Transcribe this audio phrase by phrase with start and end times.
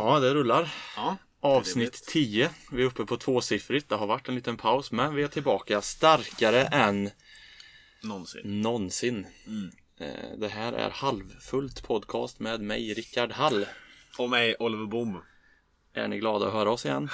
[0.00, 0.74] Ja, det rullar.
[0.96, 1.16] Ja.
[1.40, 2.50] Avsnitt 10.
[2.72, 3.88] Vi är uppe på tvåsiffrigt.
[3.88, 7.10] Det har varit en liten paus, men vi är tillbaka starkare än
[8.02, 8.62] Någonsin.
[8.62, 9.26] någonsin.
[9.46, 9.70] Mm.
[10.00, 13.66] Eh, Det här är Halvfullt podcast med mig, Rickard Hall.
[14.18, 15.22] Och mig, Oliver Boom.
[15.94, 17.08] Är ni glada att höra oss igen?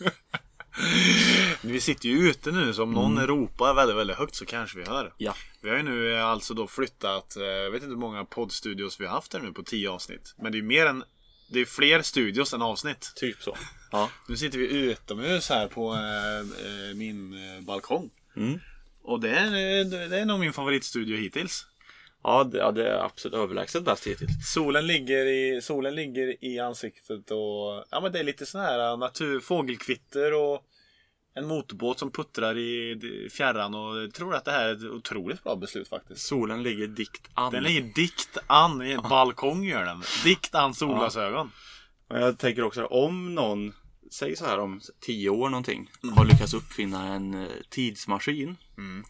[1.62, 4.84] Vi sitter ju ute nu så om någon ropar väldigt, väldigt högt så kanske vi
[4.84, 5.12] hör.
[5.16, 5.34] Ja.
[5.62, 9.00] Vi har ju nu eh, alltså då flyttat, eh, jag vet inte hur många poddstudios
[9.00, 10.34] vi har haft här nu på 10 avsnitt.
[10.38, 11.04] Men det är mer än,
[11.50, 13.12] det är fler studios än avsnitt.
[13.16, 13.56] Typ så.
[13.92, 14.10] Ja.
[14.28, 18.10] Nu sitter vi utomhus här på eh, min eh, balkong.
[18.36, 18.60] Mm.
[19.02, 21.66] Och det är, det är nog min favoritstudio hittills.
[22.22, 24.52] Ja, det, ja, det är absolut överlägset bäst hittills.
[24.52, 28.96] Solen ligger i, solen ligger i ansiktet och ja, men det är lite sån här
[28.96, 30.64] natur, fågelkvitter och
[31.34, 35.44] en motorbåt som puttrar i fjärran och jag tror att det här är ett otroligt
[35.44, 36.26] bra beslut faktiskt.
[36.26, 37.52] Solen ligger dikt an.
[37.52, 40.02] Den ligger dikt an, i en balkong gör den.
[40.24, 41.50] Dikt an solglasögon.
[42.08, 43.72] Men jag tänker också om någon,
[44.10, 48.56] säg så här om tio år någonting, har lyckats uppfinna en eh, tidsmaskin.
[48.78, 49.04] Mm.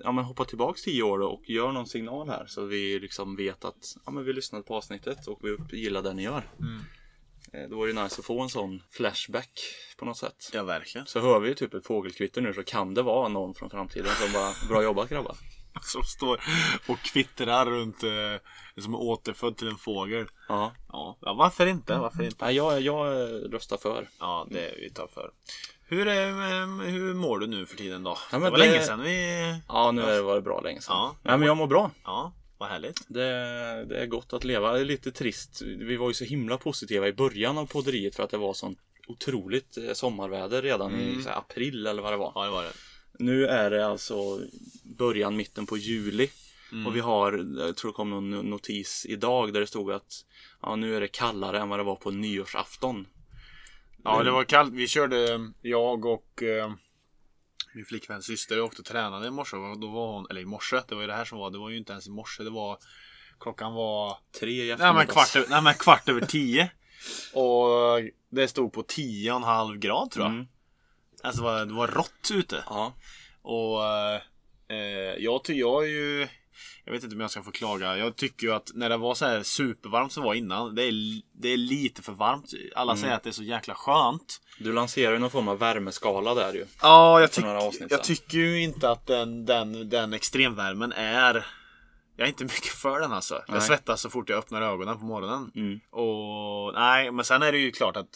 [0.00, 3.64] Ja men hoppa tillbaks tio år och gör någon signal här så vi liksom vet
[3.64, 6.42] att ja, men vi lyssnade på avsnittet och vi gillar det ni gör.
[6.60, 6.80] Mm.
[7.52, 9.50] Eh, Då vore det nice att få en sån flashback
[9.98, 10.50] på något sätt.
[10.52, 11.06] Ja, verkligen.
[11.06, 14.32] Så hör vi typ ett fågelkvitter nu så kan det vara någon från framtiden som
[14.32, 15.36] bara Bra jobbat grabbar.
[15.82, 16.40] Som står
[16.88, 20.26] och kvittrar runt, eh, som är återfödd till en fågel.
[20.48, 21.98] Ja, Ja, ja varför inte?
[21.98, 22.44] Varför inte?
[22.44, 24.08] Nej, jag, jag eh, röstar för.
[24.20, 25.30] Ja, det är vi tar för.
[25.86, 28.18] Hur, är, hur mår du nu för tiden då?
[28.32, 29.60] men det var det- länge sedan vi...
[29.68, 30.96] Ja, nu har det varit bra länge sedan.
[30.96, 31.16] Ja.
[31.22, 31.90] Nej, men jag mår bra.
[32.04, 33.00] Ja, vad härligt.
[33.08, 33.24] Det,
[33.88, 34.72] det är gott att leva.
[34.72, 35.62] Det är lite trist.
[35.62, 38.78] Vi var ju så himla positiva i början av podderiet för att det var sånt
[39.06, 42.32] otroligt eh, sommarväder redan i så här, april eller vad det var.
[42.34, 42.72] Ja, det var det.
[43.18, 44.40] Nu är det alltså
[44.82, 46.30] början, mitten på juli.
[46.86, 50.24] Och vi har, jag tror det kom någon notis idag där det stod att
[50.62, 53.06] ja, nu är det kallare än vad det var på nyårsafton.
[54.04, 54.74] Ja, det var kallt.
[54.74, 56.72] Vi körde, jag och eh,
[57.72, 59.56] min flickväns syster åkte och tränade i morse.
[59.56, 61.50] Och Då var hon, eller i morse, det var ju det här som var.
[61.50, 62.42] Det var ju inte ens i morse.
[62.42, 62.78] Det var,
[63.40, 66.70] klockan var Tre i nej, men kvart, över- nej, men kvart över tio.
[67.32, 67.68] Och
[68.30, 70.32] det stod på 10,5 grad tror jag.
[70.34, 70.46] Mm.
[71.22, 72.64] Alltså det var, det var rått ute.
[72.66, 72.92] Ja,
[73.42, 73.84] Och
[74.74, 76.28] eh, jag, jag är ju
[76.84, 77.96] Jag vet inte om jag ska få klaga.
[77.98, 80.74] Jag tycker ju att när det var så här supervarmt som var innan.
[80.74, 80.92] Det är,
[81.42, 82.50] det är lite för varmt.
[82.76, 83.02] Alla Mm.
[83.02, 84.40] säger att det är så jäkla skönt.
[84.58, 86.64] du lanserar ju någon form av värmeskala där ju.
[86.82, 87.44] Ja, jag, tyck,
[87.90, 91.46] jag tycker ju inte att den, den, den extremvärmen är
[92.16, 93.34] Jag är inte mycket för den alltså.
[93.46, 93.60] Jag Nej.
[93.62, 95.50] svettas så fort jag öppnar ögonen på morgonen.
[95.54, 95.80] Mm.
[95.90, 98.08] Och nej, men sen är det ju klart att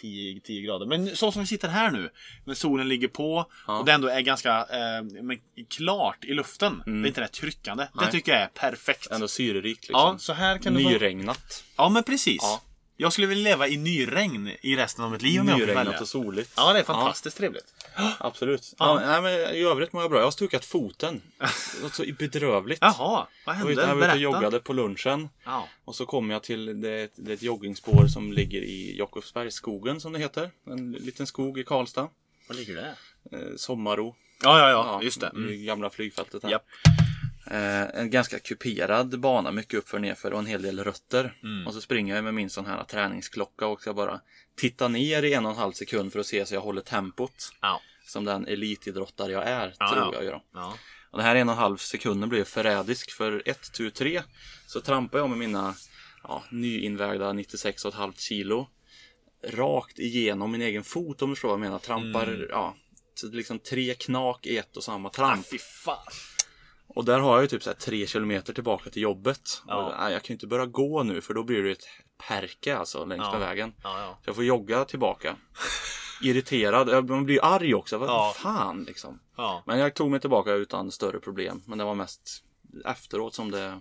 [0.00, 0.86] 10, 10 grader.
[0.86, 2.10] Men så som vi sitter här nu.
[2.44, 3.78] När solen ligger på Ja.
[3.78, 5.38] och det ändå är ganska eh, men
[5.70, 6.82] klart i luften.
[6.86, 7.02] Mm.
[7.02, 7.84] Det är inte det tryckande.
[7.84, 8.10] Det Nej.
[8.10, 9.10] tycker jag är perfekt.
[9.10, 9.94] Ändå syrerikt liksom.
[10.12, 10.88] Ja, så här kan du få...
[10.88, 11.64] Nyregnat.
[11.76, 12.42] Ja, men precis.
[12.42, 12.62] Ja.
[13.02, 15.82] Jag skulle vilja leva i nyregn i resten av mitt liv om jag fick välja.
[15.82, 16.52] Nyregnat och soligt.
[16.56, 17.74] Ja, det är fantastiskt trevligt.
[18.18, 18.74] Absolut.
[18.78, 19.00] Ja.
[19.02, 19.06] Ja.
[19.06, 20.18] nej, men I övrigt mår jag bra.
[20.20, 21.22] Jag har stukat foten.
[21.38, 22.78] Det var så bedrövligt.
[22.80, 23.86] Jaha, vad Jag var ute, hände?
[23.86, 24.16] jag var ute och Berätta.
[24.18, 25.28] joggade på lunchen.
[25.44, 25.68] Ja.
[25.84, 30.12] Och så kom jag till det, det är ett joggingspår som ligger i Jakobsbergsskogen som
[30.12, 30.50] det heter.
[30.66, 32.08] En liten skog i Karlstad.
[32.48, 32.94] Var ligger det?
[33.36, 34.16] Eh, Sommaro.
[34.42, 35.26] Ja, ja, ja, just det.
[35.34, 35.64] Mm.
[35.66, 36.50] gamla flygfältet här.
[36.50, 36.64] Japp.
[37.52, 41.38] Eh, en ganska kuperad bana, mycket uppför nerför och en hel del rötter.
[41.42, 41.66] Mm.
[41.66, 44.20] Och så springer jag med min sån här träningsklocka och ska bara
[44.56, 47.34] titta ner i en och en halv sekund för att se så jag håller tempot.
[47.60, 47.80] Ja.
[48.06, 50.14] Som den elitidrottare jag är, Ja, tror ja.
[50.14, 50.30] jag ju.
[50.54, 50.74] Ja.
[51.10, 54.22] Och den här en och en halv sekunden blev förrädisk för 1, 2, 3
[54.66, 55.74] så trampar jag med mina
[56.22, 58.68] ja, nyinvägda 96,5 kilo
[59.48, 61.78] rakt igenom min egen fot om du förstår vad jag menar.
[61.78, 62.76] Trampar, ja,
[63.14, 65.46] så liksom tre knak i ett och samma Ah, tramp.
[65.84, 65.96] fan.
[66.94, 69.62] Och där har jag ju typ så här tre kilometer tillbaka till jobbet.
[69.66, 69.76] Ja.
[69.86, 71.84] Och, nej, jag kan ju inte börja gå nu för då blir det ett
[72.28, 73.30] perke alltså längs Ja.
[73.32, 73.74] med vägen.
[73.82, 74.18] Ja.
[74.24, 75.36] Så jag får jogga tillbaka.
[76.22, 77.98] Irriterad, man blir arg också.
[77.98, 78.34] Vad Ja.
[78.36, 79.20] fan liksom.
[79.36, 79.62] Ja.
[79.66, 81.62] Men jag tog mig tillbaka utan större problem.
[81.66, 82.44] Men det var mest
[82.84, 83.80] efteråt som det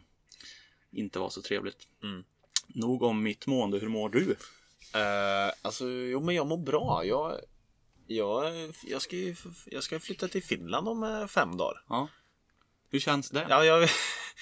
[0.92, 1.88] inte var så trevligt.
[2.04, 2.24] Mm.
[2.68, 3.78] Nog om mitt mående.
[3.80, 4.32] Hur mår du?
[4.96, 7.06] Eh, alltså, jo men jag mår bra.
[7.06, 7.40] Jag,
[8.08, 8.54] jag,
[8.88, 9.36] jag, ska, ju,
[9.66, 11.84] jag ska flytta till Finland om eh, fem dagar.
[11.90, 12.08] Ja.
[12.92, 13.46] Hur känns det?
[13.50, 13.90] Ja, jag,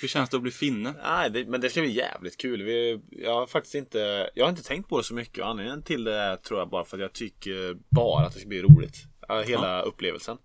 [0.02, 0.94] Hur känns det att bli finne?
[1.04, 2.64] nej, det, men det ska bli jävligt kul.
[2.64, 5.44] Vi, jag har faktiskt inte, jag har inte tänkt på det så mycket.
[5.44, 8.40] Och Anledningen till det är, tror jag bara för att jag tycker bara att det
[8.40, 8.96] ska bli roligt.
[9.28, 10.38] Ja, Hela upplevelsen.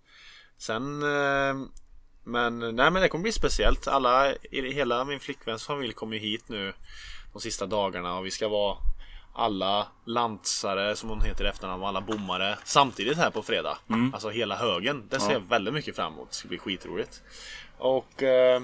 [0.57, 1.55] Sen eh,
[2.23, 3.87] Men nej men det kommer bli speciellt.
[3.87, 6.73] Alla, hela min flickväns familj kommer ju hit nu
[7.33, 8.77] de sista dagarna och vi ska vara
[9.37, 13.77] alla lantsare som hon heter i efternamn och alla bommare samtidigt här på fredag.
[14.13, 15.07] Alltså hela högen.
[15.09, 15.33] Det ser Ja.
[15.33, 16.29] jag väldigt mycket fram emot.
[16.29, 17.21] Det ska bli skitroligt.
[17.77, 18.61] Och eh,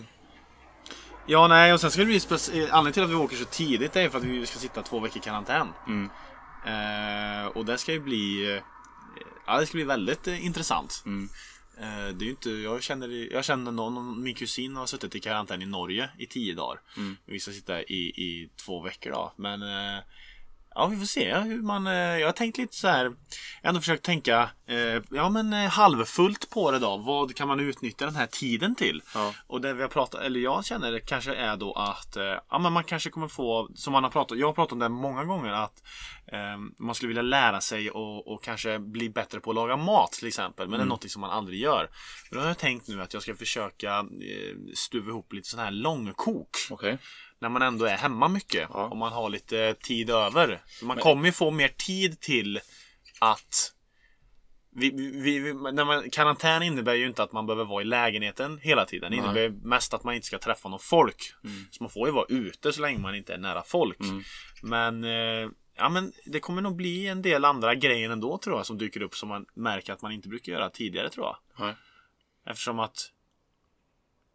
[1.28, 3.46] Ja, nej, och sen ska det bli speci- eh, Anledningen till att vi åker så
[3.46, 5.68] tidigt är för att vi ska sitta två veckor i karantän.
[5.88, 6.10] Mm.
[6.66, 8.56] Eh, och det ska ju bli...
[8.56, 8.64] eh,
[9.46, 11.04] Ja, det ska bli väldigt eh, intressant.
[11.06, 11.30] Mm.
[11.78, 15.20] Eh, det är ju inte, jag känner, jag känner någon, min kusin har suttit i
[15.20, 16.80] karantän i Norge i tio dagar.
[16.98, 17.18] Mm.
[17.26, 19.34] Vi ska sitta i, i två veckor då.
[19.36, 19.62] Men
[20.76, 23.04] ja, vi får se hur man, eh, jag har tänkt lite så här.
[23.04, 23.12] Jag
[23.64, 26.98] har ändå försökt tänka, eh, ja men eh, halvfullt på det då.
[26.98, 29.02] Vad kan man utnyttja den här tiden till?
[29.14, 29.34] Ja.
[29.48, 32.60] Och det vi har pratat, eller jag känner det kanske är då att eh, ja,
[32.60, 35.24] men man kanske kommer få, som man har pratat, jag har pratat om det många
[35.26, 35.84] gånger att
[36.80, 40.28] man skulle vilja lära sig och, och kanske bli bättre på att laga mat till
[40.28, 40.70] exempel.
[40.70, 41.90] Men det är något som man aldrig gör.
[42.30, 44.06] Men då har jag tänkt nu att jag ska försöka
[44.76, 46.50] stuva ihop lite sån här långkok.
[46.70, 46.98] Okej.
[47.42, 48.70] När man ändå är hemma mycket.
[48.74, 48.88] Ja.
[48.88, 50.62] Om man har lite tid över.
[50.68, 52.60] Så man kommer ju få mer tid till
[53.20, 53.74] att
[54.76, 58.60] vi, vi, vi, när man, karantän innebär ju inte att man behöver vara i lägenheten
[58.62, 59.12] hela tiden.
[59.12, 61.34] Det innebär mest att man inte ska träffa någon folk.
[61.44, 61.66] Mm.
[61.72, 64.00] Så man får ju vara ute så länge man inte är nära folk.
[64.00, 64.24] Mm.
[64.64, 68.66] Men, eh, ja, men det kommer nog bli en del andra grejer ändå tror jag
[68.66, 71.38] som dyker upp som man märker att man inte brukar göra tidigare tror jag.
[71.60, 71.76] Nej.
[72.46, 73.12] Eftersom att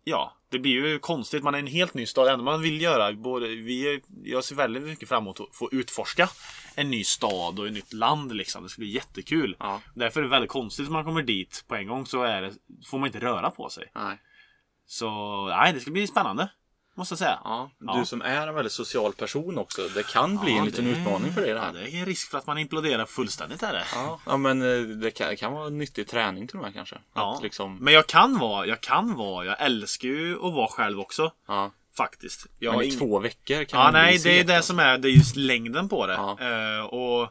[0.08, 1.42] Ja, det blir ju konstigt.
[1.42, 2.26] Man är en helt ny stad.
[2.26, 5.68] Det enda man vill göra, både, vi, jag ser väldigt mycket fram emot att få
[5.72, 6.28] utforska
[6.74, 8.36] en ny stad och ett nytt land.
[8.36, 8.62] Liksom.
[8.62, 9.56] Det ska bli jättekul.
[9.58, 9.80] Ja.
[9.94, 12.52] Därför är det väldigt konstigt om man kommer dit på en gång så är det,
[12.90, 13.90] får man inte röra på sig.
[13.94, 14.18] Nej.
[14.86, 15.10] Så
[15.48, 16.48] nej, det ska bli spännande.
[16.96, 17.38] Måste jag säga.
[17.44, 17.70] Ja.
[17.78, 17.96] Ja.
[17.98, 19.82] Du som är en väldigt social person också.
[19.94, 21.72] Det kan bli Ja, en liten det- utmaning för dig det Ja, här.
[21.72, 23.84] det är en risk för att man imploderar fullständigt är det.
[23.94, 26.96] Ja, ja men eh, det kan, kan vara nyttig träning till och med kanske.
[27.14, 27.34] Ja.
[27.36, 31.00] Att liksom, Men jag kan vara, jag kan vara, jag älskar ju att vara själv
[31.00, 31.32] också.
[31.48, 31.72] ja.
[31.96, 32.46] Faktiskt.
[32.58, 34.98] Jag Men i ing- två veckor kan Ja, man nej, det är det som är,
[34.98, 36.12] det är just längden på det.
[36.14, 36.38] Ja.
[36.40, 37.28] Eh, och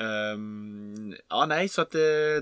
[0.00, 2.00] ehm, Ja, nej, så att eh,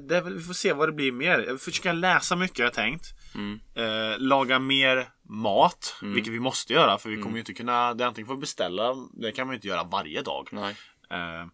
[0.09, 1.45] det väl, vi får se vad det blir mer.
[1.49, 3.07] Jag försöker läsa mycket har jag tänkt.
[3.35, 3.61] Mm.
[3.75, 7.25] Eh, laga mer mat, vilket vi måste göra för vi Mm.
[7.25, 9.85] kommer ju inte kunna, det är antingen får beställa, det kan man ju inte göra
[9.85, 10.49] varje dag.
[10.53, 10.75] Nej,
[11.13, 11.47] Eh, eh,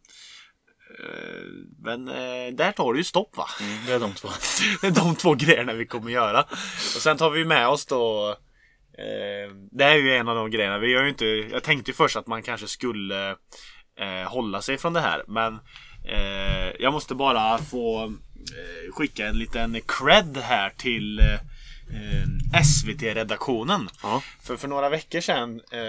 [1.83, 3.47] men eh, där tar det ju stopp va?
[3.61, 4.29] mm, det är de två.
[4.81, 6.41] Det är de två grejerna vi kommer göra.
[6.97, 8.31] Och sen tar vi med oss då
[8.99, 10.79] eh, Det är ju en av de grejerna.
[10.79, 13.31] Vi gör ju inte, jag tänkte först att man kanske skulle
[14.01, 15.25] eh, hålla sig från det här.
[15.29, 15.55] Men
[16.09, 21.21] eh, jag måste bara få eh, skicka en liten cred här till
[21.91, 23.89] eh, SVT-redaktionen.
[24.03, 24.23] Ja.
[24.43, 25.81] För, för några veckor sedan, eh,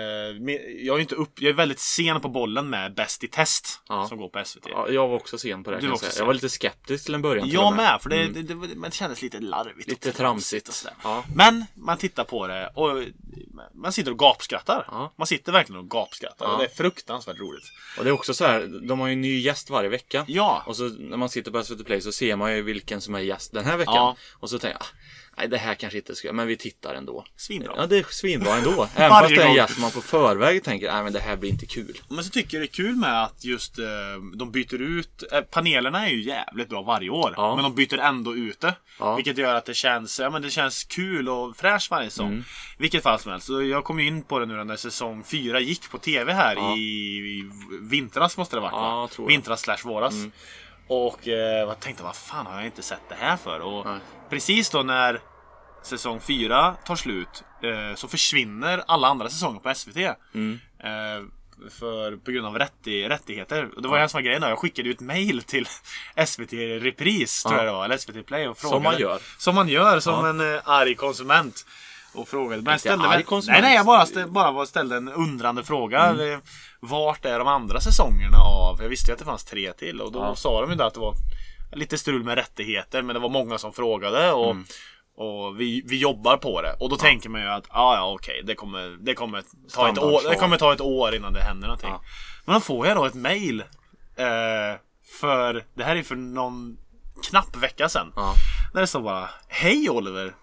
[0.86, 4.08] jag, är inte upp, jag är väldigt sen på bollen med Bäst i test Ja.
[4.08, 4.64] som går på SVT.
[4.70, 6.12] Ja, jag var också sen på det Du var jag.
[6.18, 7.46] Jag var lite skeptisk till en början.
[7.48, 8.34] till Jag med, för det, Mm.
[8.34, 9.90] det, det, det kändes lite larvigt.
[9.90, 10.68] Lite tramsigt.
[10.68, 10.96] och sådär.
[11.04, 11.24] Ja.
[11.36, 13.04] Men man tittar på det och
[13.74, 14.86] man sitter och gapskrattar.
[14.92, 15.14] Ja.
[15.18, 16.52] Man sitter verkligen och gapskrattar Ja.
[16.54, 17.66] och det är fruktansvärt roligt.
[17.98, 20.26] Och det är också så här, de har ju en ny gäst varje vecka.
[20.28, 23.16] Ja, Och så när man sitter på SVT Play så ser man ju vilken som
[23.16, 23.94] är gäst den här veckan.
[23.96, 24.16] Ja.
[24.34, 24.86] Och så tänker jag, ah,
[25.38, 27.26] nej det här kanske inte ska, men vi tittar ändå.
[27.36, 27.74] svinbra.
[27.78, 28.88] Ja, det är svinbra ändå.
[28.96, 31.50] Även fast det är en gäst man på förväg tänker, nej men det här blir
[31.50, 31.98] inte kul.
[32.10, 33.86] Men så tycker jag det är kul med att just eh,
[34.36, 37.34] de byter ut, eh, panelerna är ju jävligt bra varje år.
[37.38, 37.56] Ja.
[37.56, 38.74] Men de byter ändå ut det.
[39.00, 39.16] Ja.
[39.16, 42.28] Vilket gör att det känns, ja, men det känns kul och fräscht varje säsong.
[42.28, 42.44] Mm.
[42.78, 43.48] Vilket fall som helst.
[43.48, 46.78] Så jag kom in på det nu när säsong 4 gick på TV här Ja.
[46.78, 47.50] i, i
[47.82, 48.70] vintras måste det ha
[49.06, 49.26] varit va?
[49.28, 50.14] Vintras slash våras.
[50.14, 50.32] Mm.
[50.88, 53.60] Och eh, jag tänkte, vad fan har jag inte sett det här för?
[53.60, 54.00] Och Nej.
[54.30, 55.22] precis då när
[55.84, 59.98] säsong 4 tar slut eh, så försvinner alla andra säsonger på SVT.
[60.34, 60.60] Mm.
[60.80, 61.28] Eh,
[61.80, 63.70] för, på grund av rätti, rättigheter.
[63.76, 64.48] Och det var ju en som var grejen då.
[64.48, 65.68] Jag skickade ett mail till
[66.26, 67.64] SVT Repris, tror Ja.
[67.64, 67.86] jag det var.
[67.86, 68.76] Eller SVT Play och frågade.
[68.76, 69.20] Som man gör.
[69.38, 70.30] Som man gör, som Ja.
[70.30, 71.66] en eh, arg konsument.
[72.14, 72.62] Och frågade.
[72.62, 73.24] Men jag ställde väl-.
[73.48, 76.06] Nej, nej, jag bara, ställde, bara ställde en undrande fråga.
[76.06, 76.42] Mm.
[76.80, 78.82] Vart är de andra säsongerna av?
[78.82, 80.02] Jag visste ju att det fanns tre till.
[80.02, 80.36] Och då Ja.
[80.36, 81.14] sa de ju att det var
[81.72, 83.02] lite strul med rättigheter.
[83.02, 84.32] Men det var många som frågade.
[84.32, 84.66] Och, Mm.
[85.18, 86.74] och vi, vi jobbar på det.
[86.80, 89.98] Och då tänker man ju att ah, ja, okej, det kommer, det, kommer ta ett
[89.98, 91.90] år, det kommer ta ett år innan det händer någonting.
[91.90, 92.02] Ja.
[92.46, 93.60] Men då får jag då ett mail.
[94.18, 94.80] Eh,
[95.20, 96.78] för det här är för någon
[97.30, 98.14] knapp vecka sedan.
[98.16, 98.34] Ja.
[98.74, 100.34] Där det står bara Hej Oliver!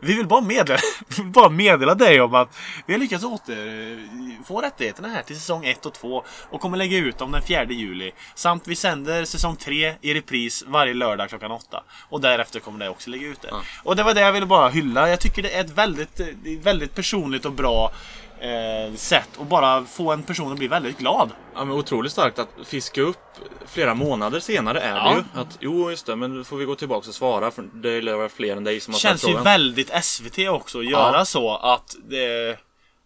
[0.00, 0.80] Vi vill bara meddela,
[1.24, 5.86] bara meddela dig om att vi har lyckats åter få rättigheterna här till säsong 1
[5.86, 8.12] och 2 och kommer lägga ut dem den 4 juli.
[8.34, 11.82] Samt vi sänder säsong 3 i repris varje lördag klockan 8.
[12.08, 13.48] Och därefter kommer det också lägga ut det.
[13.50, 13.62] Ja.
[13.84, 15.08] Och det var det jag ville bara hylla.
[15.08, 17.92] Jag tycker det är ett väldigt, är väldigt personligt och bra
[18.40, 21.30] eh, sätt att bara få en person att bli väldigt glad.
[21.54, 23.18] Ja men otroligt starkt att fiska upp
[23.66, 25.10] flera månader senare är Ja.
[25.10, 25.40] det ju.
[25.40, 28.14] Att jo just det, men då får vi gå tillbaka och svara för det lär
[28.14, 29.44] vara fler än dig som har ställt känns ju frågan.
[29.44, 31.24] väldigt SVT också att göra Ja.
[31.24, 32.48] så att det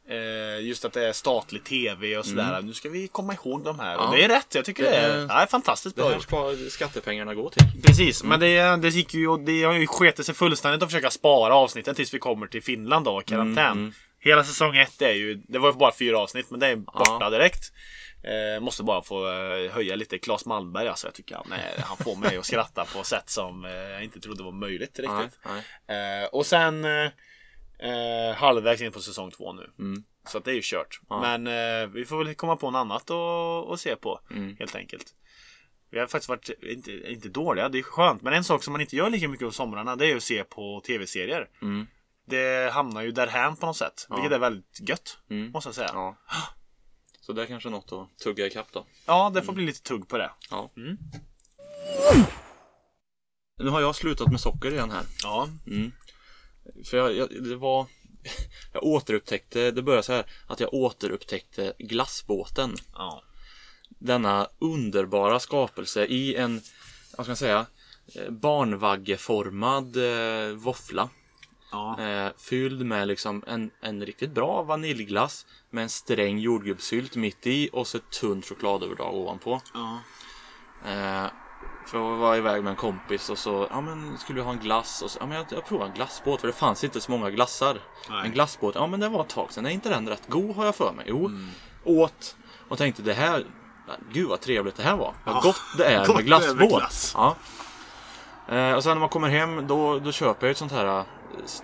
[0.08, 2.60] eh, Just att det är statlig TV och sådär.
[2.62, 3.92] Nu ska vi komma ihåg de här.
[3.94, 4.00] Mm.
[4.04, 4.08] Ja.
[4.10, 4.54] Och det är rätt.
[4.54, 6.22] Jag tycker det, Det är, är- ja, fantastiskt Det bra här gjort.
[6.22, 7.66] ska skattepengarna gå till.
[7.82, 11.10] Precis, men det, det gick ju och det har ju sketit sig fullständigt att försöka
[11.10, 13.66] spara avsnitten tills vi kommer till Finland då, karantän.
[13.66, 13.92] Mm, mm.
[14.24, 17.16] Hela säsong ett är ju, det var ju bara fyra avsnitt men det är borta
[17.20, 17.30] Ja.
[17.30, 17.72] direkt.
[18.24, 21.06] Eh, måste bara få eh, höja lite Claes Malmberg alltså.
[21.06, 24.20] Jag tycker han, är, han får mig att skratta på sätt som eh, jag inte
[24.20, 25.40] trodde var möjligt Nej, riktigt.
[25.86, 26.22] nej.
[26.22, 27.10] Eh, och sen eh,
[27.78, 29.70] eh, halvvägs in på säsong två nu.
[29.78, 30.04] Mm.
[30.28, 31.00] Så att det är ju kört.
[31.08, 31.20] Ja.
[31.20, 31.46] Men
[31.82, 34.20] eh, vi får väl komma på något annat och, och se på.
[34.30, 34.56] Mm.
[34.58, 35.04] Helt enkelt.
[35.90, 38.22] Vi har faktiskt varit, inte, inte dåliga, det är skönt.
[38.22, 40.44] Men en sak som man inte gör lika mycket på somrarna det är att se
[40.44, 41.48] på tv-serier.
[41.62, 41.86] Mm.
[42.24, 44.06] Det hamnar ju därhän på något sätt.
[44.08, 44.14] Ja.
[44.16, 45.18] Vilket är väldigt gött.
[45.30, 45.50] Mm.
[45.50, 45.90] Måste jag säga.
[45.92, 46.42] Ja, Ja.
[47.20, 48.86] Så det är kanske något att tugga ikapp då.
[49.30, 50.30] det får bli lite tugg på det.
[50.50, 50.72] Ja.
[50.76, 50.96] Mm.
[53.58, 55.04] Nu har jag slutat med socker igen här.
[55.22, 55.48] Ja.
[55.66, 55.92] Mm.
[56.84, 57.86] För jag, jag, det var
[58.72, 62.76] Jag återupptäckte, det började så här att jag återupptäckte glassbåten.
[62.94, 63.22] Ja.
[63.88, 66.60] Denna underbara skapelse i en,
[67.16, 67.66] vad ska man säga,
[68.14, 71.08] eh, barnvaggeformad eh, våffla.
[71.72, 72.00] Ja.
[72.00, 77.70] Eh, fylld med liksom en, en riktigt bra vaniljglass med en sträng jordgubbssylt mitt i
[77.72, 79.60] och så ett tunt chokladöverdrag ovanpå.
[79.74, 79.98] ja.
[80.90, 81.26] Eh,
[81.86, 84.58] för jag var iväg med en kompis och så, ja men skulle vi ha en
[84.58, 85.02] glass?
[85.02, 87.30] Och så, ja men jag, jag provar en glassbåt för det fanns inte så många
[87.30, 87.78] glassar.
[88.10, 88.26] Nej.
[88.26, 89.66] En glassbåt, ja men det var ett tag sedan.
[89.66, 91.04] Är inte den rätt god har jag för mig?
[91.08, 91.30] Jo.
[91.84, 92.36] Åt
[92.68, 93.44] och tänkte det här,
[94.12, 95.14] gud vad trevligt det här var.
[95.24, 96.78] Vad Ja, gott det är gott med det är med glassbåt.
[96.80, 97.12] glass.
[97.16, 97.36] Ja.
[98.56, 101.04] Eh, och sen när man kommer hem då, då köper jag ett sånt här,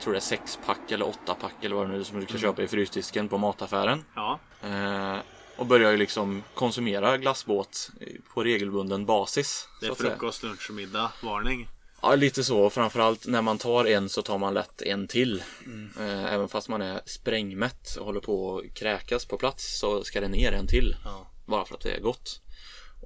[0.00, 2.62] tror det är sexpack eller åttapack eller vad det nu är som du kan köpa
[2.62, 4.04] i frysdisken på mataffären.
[4.14, 4.38] Ja.
[4.62, 5.16] Eh,
[5.56, 7.90] och börjar ju liksom konsumera glassbåt
[8.34, 9.68] på regelbunden basis.
[9.80, 11.12] Det är frukost, lunch och middag.
[11.22, 11.68] Varning.
[12.02, 12.70] Ja, lite så.
[12.70, 15.42] Framförallt när man tar en så tar man lätt en till.
[15.66, 15.90] Mm.
[16.00, 20.20] Eh, även fast man är sprängmätt och håller på att kräkas på plats så ska
[20.20, 20.96] det ner en till.
[21.04, 21.26] Ja.
[21.46, 22.40] Bara för att det är gott.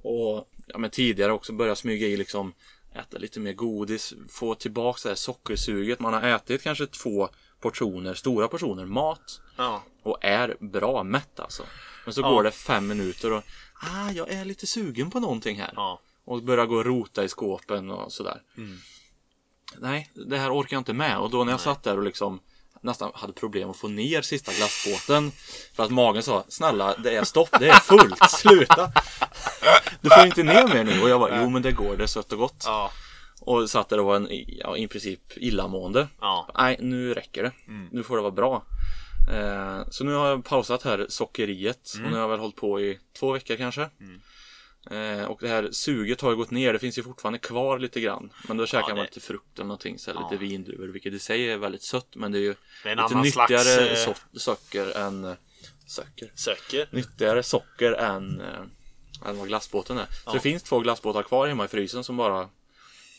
[0.03, 2.53] Och ja, men tidigare också börja smyga i liksom
[2.95, 5.99] äta lite mer godis, få tillbaka det här sockersuget.
[5.99, 9.83] Man har ätit kanske två portioner, stora portioner mat Ja.
[10.03, 11.63] och är bra mätt alltså.
[12.05, 12.29] Men så Ja.
[12.29, 13.43] går det fem minuter och
[13.81, 15.71] ah, jag är lite sugen på någonting här.
[15.75, 15.99] Ja.
[16.25, 18.41] Och börjar gå och rota i skåpen och sådär.
[18.57, 18.77] Mm.
[19.77, 21.19] Nej, det här orkar jag inte med.
[21.19, 22.39] Och då när jag satt där och liksom
[22.81, 25.31] nästan hade problem att få ner sista glassbåten.
[25.73, 28.91] För att magen sa, snälla det är stopp, det är fullt, sluta.
[30.01, 31.01] Du får inte ner mer nu.
[31.01, 32.63] Och jag bara, jo men det går, det är sött och gott.
[32.65, 32.91] Ja.
[33.41, 36.07] Och satt där och var en, ja, i princip illamående.
[36.21, 36.49] Ja.
[36.57, 37.51] Nej, nu räcker det.
[37.91, 38.65] Nu får det vara bra.
[39.33, 41.91] Eh, så nu har jag pausat här sockeriet.
[41.95, 43.89] Och nu har jag väl hållit på i två veckor kanske.
[44.91, 46.73] Eh, och det här suget har ju gått ner.
[46.73, 48.33] Det finns ju fortfarande kvar lite grann.
[48.47, 49.99] Men då käkar man det- lite frukt eller någonting.
[49.99, 50.29] Så här, Ja.
[50.31, 50.87] lite vindruvor.
[50.87, 52.15] Vilket i sig är väldigt sött.
[52.15, 55.33] Men det är ju Det är lite nyttigare slags, eh, so- socker än eh,
[55.87, 56.31] Socker.
[56.35, 56.87] Söker.
[56.91, 58.47] Nyttigare socker än, eh,
[59.25, 60.07] än vad glassbåten är.
[60.25, 62.49] Så det finns två glassbåtar kvar hemma i frysen som bara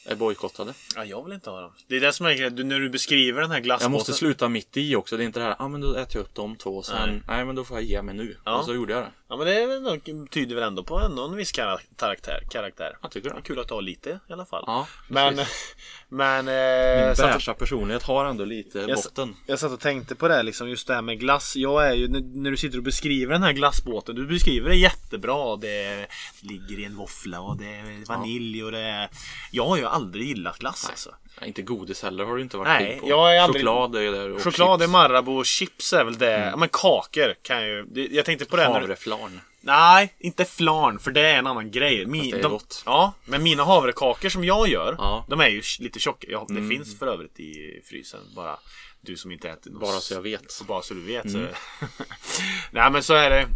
[0.07, 0.75] är bojkottade.
[0.97, 1.73] Ja, jag vill inte ha dem.
[1.87, 2.69] Det är det som är grejen.
[2.69, 3.93] När du beskriver den här Jag glassbåten.
[3.93, 5.17] måste sluta mitt i också.
[5.17, 7.09] Det är inte det här, ja ah, men då äter jag upp de två sen,
[7.09, 7.23] Nej.
[7.29, 8.37] nej, men då får jag ge mig nu.
[8.45, 8.59] Ja.
[8.59, 9.11] Och så gjorde jag det.
[9.29, 12.41] Ja, men det tyder väl ändå på en viss kara- karaktär.
[12.51, 12.97] karaktär.
[13.03, 14.65] Jag tycker Det kul att ha lite i alla fall.
[14.67, 15.35] Ja, men,
[16.09, 16.45] men...
[16.45, 19.37] Min Eh, och, beiga personlighet har ändå lite Jag botten.
[19.47, 21.57] jag satt och tänkte på det liksom, just det här med glass.
[21.57, 24.15] Jag är ju, när, du sitter och beskriver den här glassbåten.
[24.15, 25.57] Du beskriver det jättebra.
[25.57, 26.07] Det
[26.41, 29.11] ligger i en våffla och det är vanilj och det är...
[29.51, 31.15] Jag har ju aldrig gillat glass alltså.
[31.41, 33.09] Nej, inte godis heller har du inte varit Nej, pigg på.
[33.09, 34.93] jag är aldrig- Choklad är ju där och Choklad är chips.
[34.93, 36.31] Marabou och chips är väl det.
[36.51, 38.09] Ja, men kakor kan jag ju...
[38.11, 39.41] Jag tänkte på det du, Havreflarn.
[39.61, 42.07] Nej, inte flarn för det är en annan grej.
[42.07, 42.83] Min, det är de, gott.
[42.87, 45.17] Ja, men mina havrekakor som jag gör, Ja.
[45.17, 45.31] Mm.
[45.41, 46.27] de är ju lite tjocka.
[46.31, 48.21] Ja, det finns för övrigt i frysen.
[48.37, 48.59] Bara
[49.01, 49.81] du som inte äter något.
[49.81, 50.63] Bara så jag vet.
[50.69, 51.25] Bara så du vet.
[51.25, 51.47] Mm.
[51.81, 51.87] Så.
[52.71, 53.47] Nej men så är det.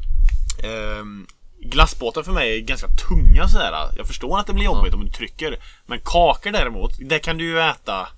[0.68, 1.26] Ehm,
[1.60, 3.90] glassbåtar för mig är ganska tunga sådär.
[3.96, 5.56] Jag förstår att det blir jobbigt om du trycker.
[5.86, 8.08] Men kakor däremot, det kan du ju äta.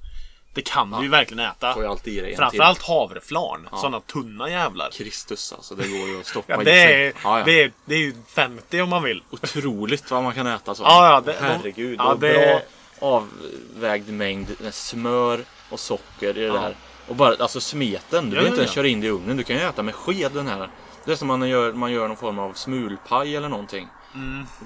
[0.54, 1.74] Det kan du ju verkligen äta.
[1.74, 3.68] Får ju alltid i dig en Framförallt havreflarn.
[3.72, 4.90] Sådana tunna jävlar.
[4.90, 7.06] Kristus alltså, det går ju att stoppa Ja, i det, sig.
[7.06, 7.44] är, Ja, ja.
[7.44, 9.22] Det, är, det är ju 50 om man vill.
[9.30, 10.82] Otroligt vad man kan äta så.
[10.82, 11.96] Ja, ja, det- Herregud.
[11.98, 12.60] ja, och det- bra
[13.08, 16.74] avvägd mängd med smör och socker i det där.
[17.08, 18.30] Och bara alltså smeten.
[18.30, 18.74] Du Ja, behöver ja, inte ens ja.
[18.74, 19.36] köra in det i ugnen.
[19.36, 20.68] Du kan ju äta med sked den här.
[21.10, 23.88] Det är som man gör, man gör någon form av smulpaj eller någonting.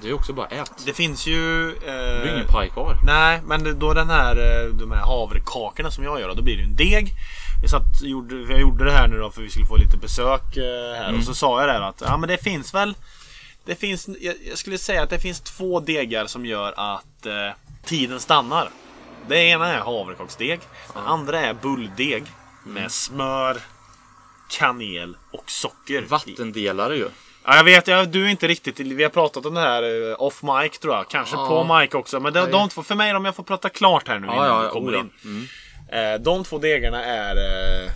[0.01, 0.71] Det är också bara ät.
[0.85, 1.65] Det finns ju...
[1.71, 1.79] Det
[2.21, 2.97] blir Eh, ingen paj kvar.
[3.05, 6.55] nej, men det- då den här, eh, de här havrekakorna som jag gör, då blir
[6.55, 7.11] det ju en deg.
[7.61, 10.57] Jag, satt, gjorde, jag gjorde det här nu då för vi skulle få lite besök
[10.57, 12.95] eh, här och så sa jag där att ja men det finns väl
[13.65, 17.33] Det finns, jag, jag skulle säga att det finns två degar som gör att eh,
[17.85, 18.69] tiden stannar.
[19.27, 20.59] Det ena är havrekaksdeg.
[20.93, 22.23] Den andra är bulldeg
[22.63, 23.57] med smör,
[24.49, 26.01] kanel och socker.
[26.01, 27.07] Vattendelare ju.
[27.45, 28.79] Ja, jag vet, jag, du är inte riktigt...
[28.79, 31.09] Vi har pratat om det här eh, off mic tror jag.
[31.09, 31.47] Kanske Ja.
[31.47, 32.19] på mic också.
[32.19, 34.63] Men de, de två, för mig, om jag får prata klart här nu innan Ja,
[34.63, 35.29] ja, kommer oh ja.
[35.29, 35.47] in.
[35.91, 37.35] Eh, de två degarna är...
[37.35, 37.91] Eh,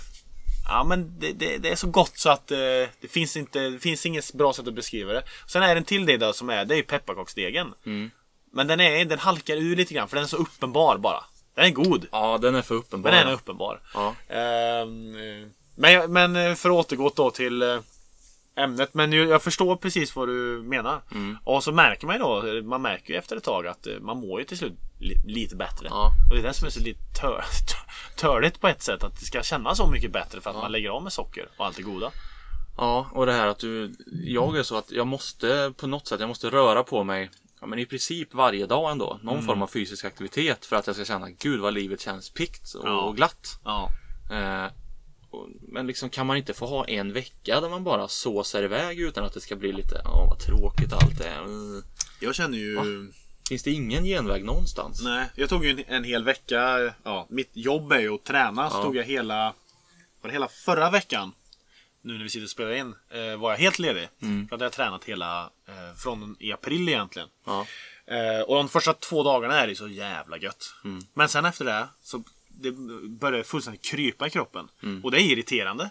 [0.72, 4.06] Ja men det, det, det är så gott så att det finns inte Det finns
[4.06, 5.24] inget bra sätt att beskriva det.
[5.48, 7.74] Sen är det en till del då som är Det är ju pepparkaksdegen.
[7.86, 8.12] Mm.
[8.54, 11.24] Men den, är, den halkar ur lite grann för den är så uppenbar bara.
[11.56, 12.08] Den är god.
[12.12, 13.12] Ja, den är för uppenbar.
[13.12, 13.82] Men den är uppenbar.
[13.94, 14.16] Ja.
[14.30, 15.48] Ehm, eh,
[15.80, 17.80] men, men eh, för att återgå då till eh,
[18.56, 18.94] ämnet.
[18.94, 21.02] Men jag förstår precis vad du menar.
[21.12, 21.38] Mm.
[21.44, 24.18] Och så märker man ju då, man märker ju efter ett tag att eh, man
[24.18, 25.88] mår ju till slut li, lite bättre.
[25.90, 26.12] Ja.
[26.30, 27.44] Och det är det som är så lite tör,
[28.16, 29.04] törligt på ett sätt.
[29.04, 31.66] Att det ska kännas så mycket bättre för att man lägger av med socker och
[31.66, 32.12] allt det goda.
[32.78, 33.96] Ja, och det här att du,
[34.26, 37.30] jag är så att jag måste på något sätt, jag måste röra på mig
[37.62, 39.20] Ja, men i princip varje dag ändå.
[39.22, 42.74] Någon form av fysisk aktivitet för att jag ska känna gud vad livet känns pikt
[42.74, 43.14] och Ja.
[43.16, 43.60] glatt.
[43.64, 43.90] Ja.
[44.32, 44.72] Eh,
[45.62, 49.26] men liksom kan man inte få ha en vecka där man bara såsar iväg utan
[49.26, 51.40] att det ska bli lite, åh vad tråkigt allt är.
[51.40, 51.84] Mm.
[52.22, 52.78] Jag känner ju...
[53.50, 55.02] Finns det ingen genväg någonstans?
[55.04, 56.94] Nej, jag tog ju en, en hel vecka.
[57.04, 58.70] Ja, mitt jobb är ju att träna.
[58.70, 58.84] Så Ja.
[58.84, 59.54] tog jag hela,
[60.22, 61.32] var det hela förra veckan.
[62.02, 62.96] Nu när vi sitter och spelar in.
[63.10, 64.10] Eh, var jag helt ledig.
[64.22, 64.48] Mm.
[64.52, 67.28] Jag har tränat hela eh, från i april egentligen.
[67.46, 67.66] Ja.
[68.06, 70.74] Eh, och de första två dagarna är det så jävla gött.
[70.84, 71.02] Mm.
[71.14, 72.24] Men sen efter det så
[72.62, 72.72] det
[73.10, 74.68] börjar fullständigt krypa i kroppen.
[74.84, 75.04] Mm.
[75.04, 75.90] Och det är irriterande.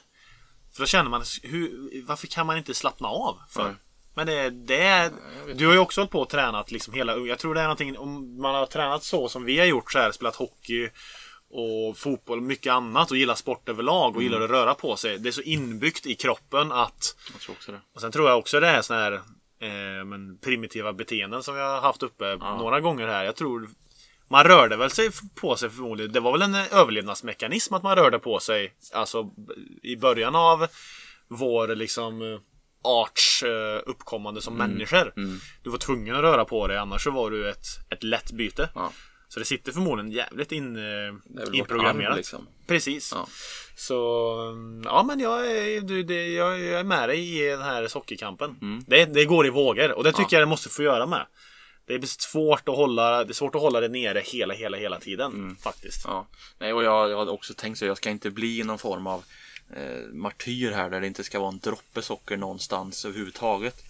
[0.72, 3.38] För då känner man, hur, varför kan man inte slappna av?
[3.50, 3.64] För?
[3.64, 3.74] Nej.
[4.14, 5.12] Men det, det är,
[5.54, 7.98] du har ju också hållit på och tränat liksom hela, jag tror det är någonting,
[7.98, 10.90] om man har tränat så som vi har gjort så här, spelat hockey
[11.50, 15.18] och fotboll och mycket annat och gillar sport överlag och gillar att röra på sig.
[15.18, 17.80] Det är så inbyggt i kroppen att Jag tror också det.
[17.94, 21.60] och sen tror jag också det är såna här eh, men primitiva beteenden som vi
[21.60, 23.24] har haft uppe några gånger här.
[23.24, 23.68] Jag tror
[24.28, 26.12] man rörde väl sig på sig förmodligen.
[26.12, 28.74] Det var väl en eh, överlevnadsmekanism att man rörde på sig.
[28.92, 29.30] Alltså
[29.82, 30.66] i början av
[31.28, 32.38] vår liksom eh,
[32.84, 35.12] arts eh, uppkommande som människor.
[35.62, 38.68] Du var tvungen att röra på dig annars så var du ett, ett lätt byte.
[38.74, 38.92] Ja.
[39.28, 40.78] Så det sitter förmodligen jävligt in,
[41.52, 42.16] inprogrammerat.
[42.16, 42.48] liksom.
[42.66, 43.12] Precis.
[43.14, 43.28] Ja.
[43.76, 47.88] Så mm, ja, men jag är, du, det, jag är med dig i den här
[47.88, 48.56] sockerkampen.
[48.62, 48.84] Mm.
[48.86, 51.26] Det, det går i vågor och det tycker jag det måste få göra med.
[51.88, 55.00] Det är svårt att hålla det, är svårt att hålla det nere hela, hela, hela
[55.00, 56.04] tiden faktiskt.
[56.04, 56.16] Mm.
[56.16, 56.26] Ja.
[56.58, 57.84] Nej, och jag, jag hade också tänkt så.
[57.84, 59.24] Jag ska inte bli någon form av
[59.76, 63.84] eh, martyr här där det inte ska vara en droppe socker någonstans överhuvudtaget.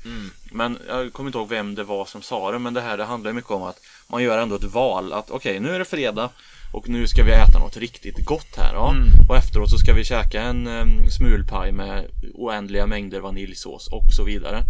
[0.53, 2.59] Men jag kommer inte ihåg vem det var som sa det.
[2.59, 5.13] Men det här det handlar mycket om att man gör ändå ett val.
[5.13, 6.31] Att okej, nu är det fredag.
[6.73, 8.75] Och nu ska vi äta något riktigt gott här.
[8.75, 8.95] Ja.
[9.29, 12.05] Och efteråt så ska vi käka en um, smulpaj med
[12.35, 14.63] oändliga mängder vaniljsås och så vidare.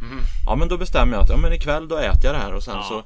[0.46, 2.62] Ja men då bestämmer jag att ja, men ikväll då äter jag det här och
[2.64, 2.82] sen Ja.
[2.88, 3.04] så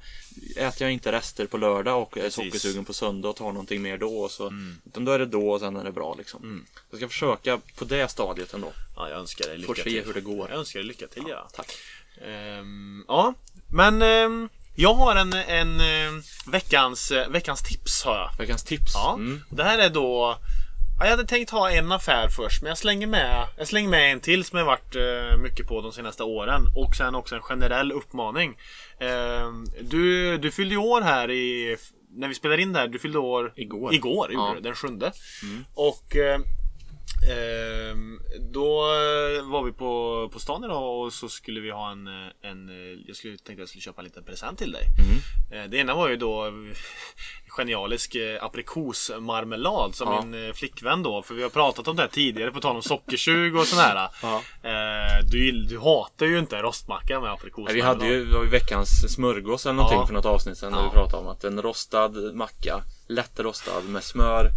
[0.60, 2.34] äter jag inte rester på lördag och är Precis.
[2.44, 4.08] sockersugen på söndag och tar någonting mer då.
[4.18, 4.52] Och så,
[4.86, 6.66] Utan då är det då och sen är det bra liksom.
[6.90, 8.72] Jag ska försöka på det stadiet ändå.
[8.96, 10.02] Ja, jag önskar dig lycka Får se till.
[10.06, 10.50] hur det går.
[10.50, 11.48] Jag önskar dig lycka till ja.
[11.56, 11.72] Tack.
[12.28, 13.34] Ehm, ja,
[13.68, 18.30] men ehm, jag har en, en ehm, veckans, eh, veckans tips har jag.
[18.38, 18.92] Veckans tips.
[18.94, 19.40] Ja, Mm.
[19.50, 20.38] det här är då
[20.98, 24.12] ja, Jag hade tänkt ha en affär först men jag slänger med Jag slänger med
[24.12, 27.42] en till som jag varit eh, mycket på de senaste åren och sen också en
[27.42, 28.56] generell uppmaning
[29.00, 31.76] Ehm, Du, du fyllde år här i
[32.16, 33.94] När vi spelade in det här, du fyllde år Igår.
[33.94, 34.56] Igår, Ja.
[34.62, 35.12] den sjunde
[35.74, 36.42] Och eh, ehm,
[38.52, 42.06] Då eh, var vi på, på stan idag och så skulle vi ha en,
[42.42, 42.70] en
[43.06, 44.82] Jag skulle tänkte jag skulle köpa en liten present till dig
[45.52, 46.52] Eh, Det ena var ju då
[47.48, 50.22] genialisk eh, aprikosmarmelad som Ja.
[50.24, 52.82] min eh, flickvän då, för vi har pratat om det här tidigare på tal om
[52.82, 54.08] sockersug och sådär.
[54.22, 54.42] Ja.
[54.62, 57.74] Eh, du, du hatar ju inte rostmacka med aprikosmarmelad.
[57.98, 60.06] Vi hade ju, det var ju veckans smörgås eller någonting Ja.
[60.06, 60.72] för något avsnitt sedan.
[60.72, 60.84] Där Ja.
[60.84, 64.48] vi pratade om att en rostad macka, lätt rostad med smör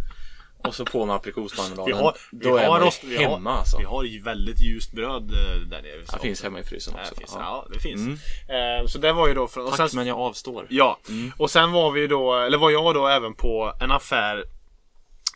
[0.68, 1.84] och så på med aprikosmarmeladen.
[1.86, 3.78] vi har, vi Då är har man rost, vi hemma har, alltså.
[3.78, 6.00] Vi har ju väldigt ljust bröd eh, där nere.
[6.12, 7.14] Det finns hemma i frysen Ja, också.
[7.14, 7.40] det finns, Ja.
[7.40, 8.00] ja, det finns.
[8.48, 8.80] Mm.
[8.80, 9.64] Eh, så det var ju då från...
[9.66, 10.66] Och Tack sen, men jag avstår.
[10.68, 11.32] Ja, Mm.
[11.38, 14.44] och sen var vi då, eller var jag då även på en affär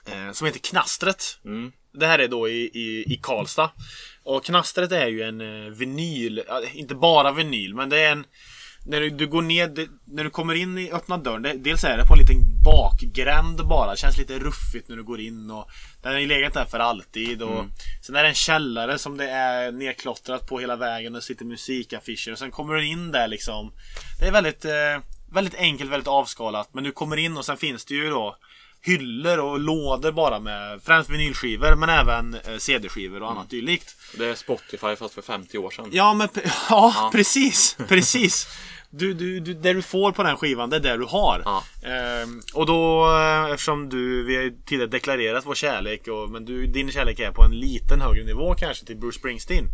[0.06, 1.24] eh, som heter Knastret.
[1.44, 1.72] Mm.
[1.92, 3.70] Det här är då i, i, i Karlstad.
[4.22, 6.42] Och Knastret är ju en eh, vinyl,
[6.74, 8.24] inte bara vinyl, men det är en
[8.84, 11.84] när du, du går ner, det, när du kommer in i öppna dörren, det, dels
[11.84, 13.96] är det på en liten bakgränd bara.
[13.96, 15.70] Känns lite ruffigt när du går in och
[16.02, 17.42] den har ju legat där för alltid.
[17.42, 17.64] Och
[18.02, 22.32] Sen är det en källare som det är nerklottrat på hela vägen och sitter musikaffischer.
[22.32, 23.72] Och sen kommer du in där liksom.
[24.20, 24.98] Det är väldigt, eh,
[25.32, 26.74] väldigt enkelt, väldigt avskalat.
[26.74, 28.36] Men du kommer in och sen finns det ju då
[28.82, 33.96] hyllor och lådor bara med främst vinylskivor men även eh, CD-skivor och annat dylikt.
[34.18, 35.88] Det är Spotify fast för 50 år sedan.
[35.92, 37.76] Ja, men pe- ja, precis.
[37.88, 38.48] Precis.
[38.92, 41.42] Du, du, du, det du får på den skivan, det är det du har.
[41.44, 41.64] Ja.
[41.88, 46.44] Ehm, och då, eh, eftersom du, vi har ju tidigare deklarerat vår kärlek, och, men
[46.44, 49.64] du, din kärlek är på en liten högre nivå kanske till Bruce Springsteen.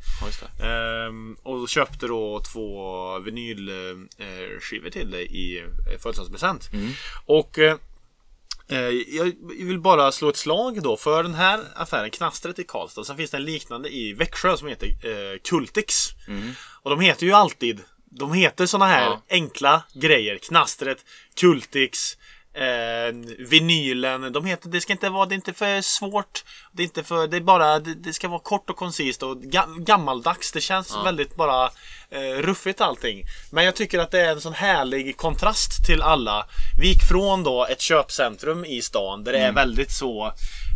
[0.61, 0.67] Ja.
[0.67, 5.65] Ehm, och köpte då två vinylskivor till dig i eh,
[6.03, 6.71] födelsedagspresent.
[7.27, 7.79] Och eh, Eh,
[8.69, 9.33] Jag
[9.67, 13.05] vill bara slå ett slag då för den här affären, Knastret i Karlstad.
[13.05, 15.95] Sen finns det en liknande i Växjö som heter eh, Kultix.
[16.83, 19.23] Och de heter ju alltid, de heter såna här Ja.
[19.31, 20.39] enkla grejer.
[20.39, 20.99] Knastret,
[21.41, 22.17] Kultix,
[22.57, 23.15] eh,
[23.49, 24.33] vinylen.
[24.33, 26.45] De heter, det ska inte vara, det är inte för svårt.
[26.73, 29.43] Det är inte för, det är bara, det, det ska vara kort och koncist och
[29.43, 30.53] ga, gammaldags.
[30.53, 31.65] Det känns väldigt bara
[32.11, 33.23] eh, ruffigt allting.
[33.51, 36.47] Men jag tycker att det är en sån härlig kontrast till alla.
[36.81, 39.51] Vi gick från då ett köpcentrum i stan där det Mm.
[39.51, 40.33] är väldigt så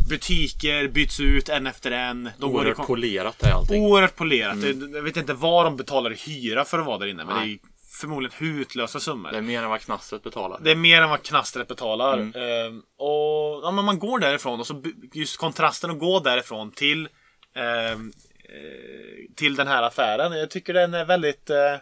[0.09, 2.29] Butiker byts ut en efter en.
[2.37, 3.83] De går i Oerhört polerat är allting.
[3.85, 4.61] Oerhört polerat.
[4.61, 7.25] Det- Jag vet inte vad de betalar i hyra för att vara där inne.
[7.25, 7.47] Men Nej.
[7.47, 7.70] det är
[8.01, 9.31] förmodligen hutlösa summor.
[9.31, 10.59] Det är mer än vad knastret betalar.
[10.61, 12.17] Det är mer än vad knastret betalar.
[12.17, 12.33] Mm.
[12.35, 14.83] Ehm, och ja, men man går därifrån och så
[15.13, 17.09] just kontrasten att gå därifrån till
[17.55, 18.11] ehm,
[18.49, 20.31] eh, till den här affären.
[20.31, 21.77] Jag tycker den är väldigt eh,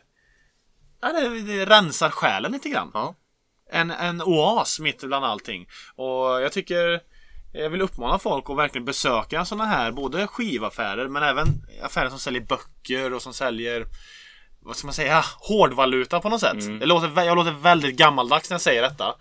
[1.02, 2.92] ja, det, det rensar själen lite grann.
[2.94, 3.16] Ja.
[3.72, 5.68] En, en oas mitt bland allting.
[5.96, 7.02] Och jag tycker
[7.54, 11.48] jag vill uppmana folk att verkligen besöka sådana här både skivaffärer men även
[11.84, 13.86] affärer som säljer böcker och som säljer
[14.62, 16.58] vad ska man säga, hårdvaluta på något sätt.
[16.80, 19.16] Det låter, vä- jag låter väldigt gammaldags när jag säger detta.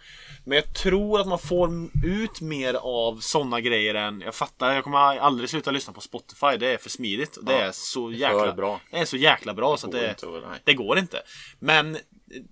[0.45, 1.71] Men jag tror att man får
[2.05, 6.57] ut mer av sådana grejer än, jag fattar, jag kommer aldrig sluta lyssna på Spotify.
[6.59, 7.37] Det är för smidigt.
[7.37, 8.81] och Det Ja, är så det är jäkla för bra.
[8.91, 10.27] Det är så jäkla bra så att det, inte
[10.65, 11.23] det går inte.
[11.59, 11.99] Men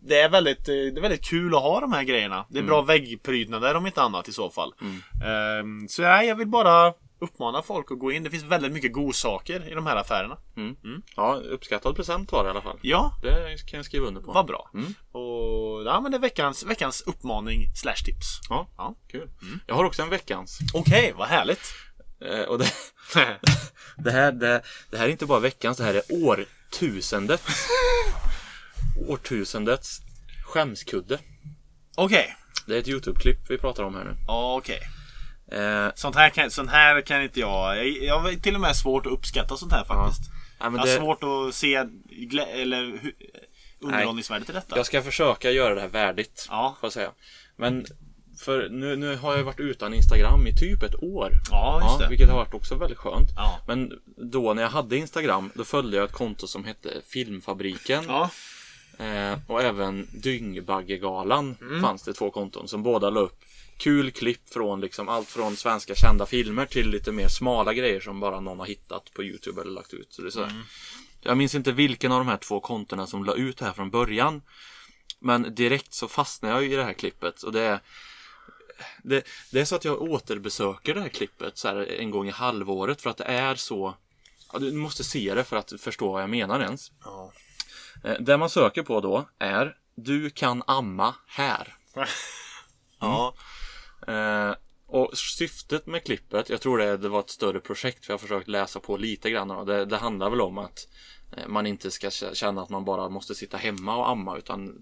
[0.09, 2.47] det är, väldigt, eh, det är väldigt kul att ha de här grejerna.
[2.49, 4.73] Det är bra väggprydnader om inte annat i så fall.
[5.25, 8.23] Ehm, så nej, jag vill bara uppmana folk att gå in.
[8.23, 10.39] Det finns väldigt mycket godsaker i de här affärerna.
[11.17, 12.79] Ja, uppskattad present var det i alla fall.
[12.83, 14.33] Ja, Det kan jag skriva under på.
[14.33, 14.71] vad bra.
[15.13, 18.41] Och ja, men det är veckans, veckans uppmaning slash tips.
[18.49, 18.95] Ja, Ja.
[19.11, 19.31] kul.
[19.67, 20.59] Jag har också en veckans.
[20.75, 21.75] Okej, vad härligt.
[22.21, 22.73] Eh, och det,
[23.97, 27.45] det, här, det, det här är inte bara veckans, det här är årtusendets.
[29.09, 30.01] årtusendets
[30.45, 31.19] skämskudde.
[31.97, 32.37] Okej.
[32.67, 34.17] Det är ett YouTube-klipp vi pratar om här nu.
[34.29, 34.81] Okej.
[35.53, 37.77] Eh, Sånt här, kan, sånt här kan inte jag.
[37.79, 40.31] Jag, jag har till och med svårt att uppskatta sånt här faktiskt.
[40.59, 43.13] ja, men jag har det, svårt att se glä- eller hu-
[43.81, 44.77] underhållningsvärdet i detta.
[44.77, 46.47] jag ska försöka göra det här värdigt.
[46.51, 46.77] Ja.
[46.81, 47.11] Får jag säga.
[47.57, 47.87] Men
[48.41, 51.31] för nu, nu har jag varit utan Instagram i typ ett år.
[51.51, 52.09] Ja, just det.
[52.09, 53.29] Vilket har varit också väldigt skönt.
[53.37, 53.59] Ja.
[53.67, 58.05] Men då när jag hade Instagram då följde jag ett konto som hette Filmfabriken.
[58.09, 58.31] Ja.
[58.99, 61.83] Eh, och även Dyngbaggegalan Mm.
[61.83, 63.41] fanns det två konton som båda la upp
[63.77, 68.21] kul klipp från liksom allt från svenska kända filmer till lite mer smala grejer som
[68.21, 70.13] bara någon har hittat på Youtube eller lagt ut.
[70.13, 70.51] Så det är sådär.
[70.51, 70.63] Mm.
[71.21, 73.91] Jag minns inte vilken av de här två kontona som la ut det här från
[73.91, 74.43] början.
[75.21, 77.81] Men direkt så fastnade jag i det här klippet och det är
[79.03, 82.31] det, det är så att jag återbesöker det här klippet så här en gång i
[82.31, 83.95] halvåret för att det är så
[84.53, 86.93] ja, Du måste se det för att förstå vad jag menar ens.
[87.05, 87.33] Ja.
[88.05, 91.75] Eh, Det man söker på då är Du kan amma här.
[93.01, 93.35] Ja.
[94.09, 94.55] Eh,
[94.89, 98.23] och syftet med klippet, jag tror det, det var ett större projekt för jag har
[98.23, 99.51] försökt läsa på lite grann.
[99.51, 100.79] och Det, det handlar väl om att
[101.37, 104.75] eh, man inte ska känna att man bara måste sitta hemma och amma utan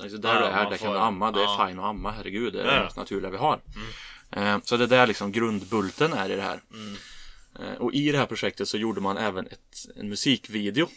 [0.00, 1.30] alltså, där Ja, du är, där kan du amma.
[1.32, 1.66] Det är ja.
[1.68, 2.52] fine att amma, herregud.
[2.52, 3.60] Det är Ja, det mest naturliga vi har.
[4.30, 6.62] Eh, så det är där liksom grundbulten är i det här.
[7.60, 10.86] Eh, och i det här projektet så gjorde man även ett, en musikvideo.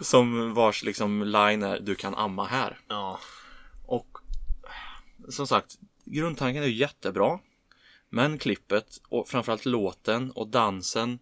[0.00, 2.78] Som vars liksom line är Du kan amma här.
[2.88, 3.18] Ja.
[5.32, 7.38] Som sagt, grundtanken är jättebra.
[8.08, 11.18] Men klippet och framförallt låten och dansen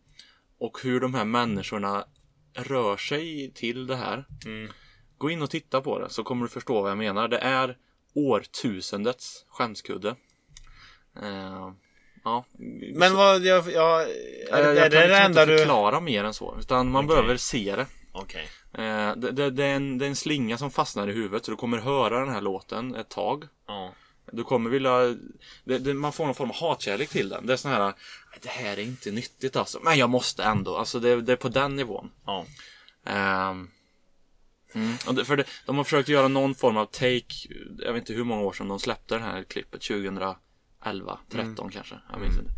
[0.59, 2.05] och hur de här människorna
[2.55, 4.25] rör sig till det här.
[4.45, 4.73] Mm.
[5.19, 7.29] Gå in och titta på det så kommer du förstå vad jag menar.
[7.29, 7.77] Det är
[8.15, 10.17] årtusendets skämskudde.
[11.23, 11.73] Eh,
[12.25, 12.45] ja.
[12.95, 14.09] Men vad, jag, jag, är,
[14.51, 15.59] jag, är jag det kan det liksom enda inte du...
[15.59, 16.57] förklara mer än så.
[16.59, 17.17] Utan man Okej.
[17.17, 17.87] behöver se det.
[18.13, 18.49] Okej.
[18.75, 21.51] Eh, det, det, det, är en, det är en slinga som fastnar i huvudet så
[21.51, 23.45] du kommer höra den här låten ett tag.
[23.67, 23.93] Ja.
[24.33, 25.17] Du kommer vilja...
[25.65, 27.47] Det, det, man får någon form av hatkärlek till den.
[27.47, 27.93] Det är sån här...
[28.43, 29.81] Det här är inte nyttigt alltså.
[29.83, 30.77] Men jag måste ändå.
[30.77, 32.11] Alltså det, det är på den nivån.
[32.27, 32.47] Ja.
[33.05, 33.69] Ehm,
[34.75, 34.97] mm.
[35.13, 37.35] det, för det, de har försökt göra någon form av take.
[37.79, 39.81] Jag vet inte hur många år sedan de släppte det här klippet.
[39.81, 41.95] 2011, 13 kanske.
[42.13, 42.53] Jag minns inte.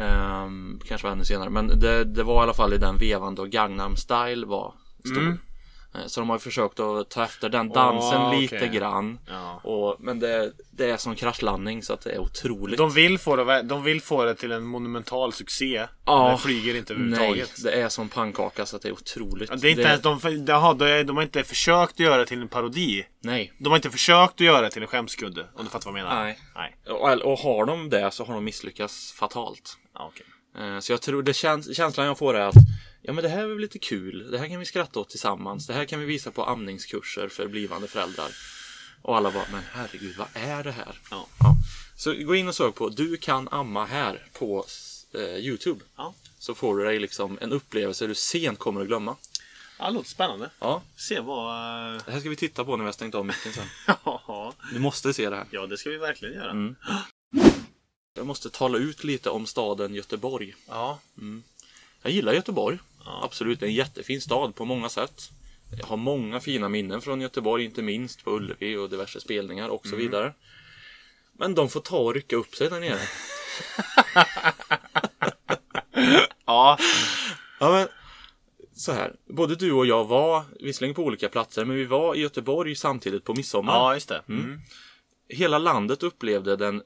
[0.00, 1.50] Ehm, kanske var ännu senare.
[1.50, 5.18] Men det, det var i alla fall i den vevan då Gangnam style var stor.
[5.18, 5.38] Mm.
[5.94, 8.68] Eh, Så de har försökt att ta efter den dansen lite okej.
[8.68, 9.18] grann.
[9.28, 9.60] Ja.
[9.64, 12.78] Och, men det, det är som kraschlandning så att det är otroligt.
[12.78, 15.86] De vill, få det, de vill få det till en monumental succé.
[16.04, 16.22] Ja.
[16.22, 17.62] Men det flyger inte Nej, överhuvudtaget.
[17.64, 19.50] det är som pannkaka så att det är otroligt.
[19.50, 22.26] Ja, Det är inte ens, de, jaha, de, de har inte försökt att göra det
[22.26, 23.06] till en parodi.
[23.22, 23.52] Nej.
[23.58, 25.46] De har inte försökt att göra det till en skämskudde.
[25.54, 26.22] Om du fattar vad jag menar?
[26.24, 26.38] Nej.
[26.54, 26.76] Nej.
[26.88, 29.76] Och, och har de det så har de misslyckats fatalt.
[29.94, 30.26] Ja, okej.
[30.58, 32.54] Eh, Så jag tror det käns känslan jag får är att
[33.08, 34.30] Ja men det här är väl lite kul.
[34.30, 35.66] Det här kan vi skratta åt tillsammans.
[35.66, 38.28] Det här kan vi visa på amningskurser för blivande föräldrar.
[39.02, 41.00] Och alla bara, men herregud, vad är det här?
[41.10, 41.26] Ja.
[41.96, 44.66] Så gå in och sök på Du kan amma här på
[45.14, 45.80] eh, Youtube.
[45.96, 46.14] Ja.
[46.38, 49.16] Så får du dig liksom en upplevelse du sent kommer att glömma.
[49.78, 50.50] Ja, låter spännande.
[50.60, 51.94] Ja, Se vad...
[51.96, 53.66] eh, det här ska vi titta på när vi har stängt av micken sen.
[54.04, 55.46] Ja, Du måste se det här.
[55.50, 56.50] ja, det ska vi verkligen göra.
[56.50, 56.76] Mm.
[58.14, 60.54] Jag måste tala ut lite om staden Göteborg.
[60.68, 60.98] Ja.
[62.02, 62.78] Jag gillar Göteborg.
[63.04, 65.30] Absolut, det är en jättefin stad på många sätt.
[65.78, 69.82] Jag har många fina minnen från Göteborg, inte minst på Ullevi och diverse spelningar och
[69.86, 69.98] så Mm.
[70.06, 70.32] vidare.
[71.32, 72.98] Men de får ta och rycka upp sig där nere.
[76.46, 76.78] Ja.
[77.60, 77.88] Ja, men,
[78.74, 79.14] så här.
[79.26, 83.24] Både du och jag var, visserligen på olika platser, men vi var i Göteborg samtidigt
[83.24, 83.72] på midsommar.
[83.72, 84.22] Ja, just det.
[84.28, 84.60] Mm.
[85.28, 86.82] Hela landet upplevde den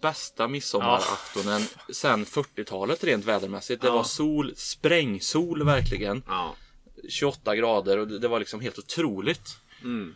[0.00, 3.82] bästa midsommaraftonen sedan 40-talet rent vädermässigt.
[3.82, 3.94] Det Ja.
[3.94, 6.22] var sol, sprängsol verkligen.
[6.26, 6.54] Ja.
[7.08, 9.56] 28 grader och det var liksom helt otroligt.
[9.82, 10.14] Mm.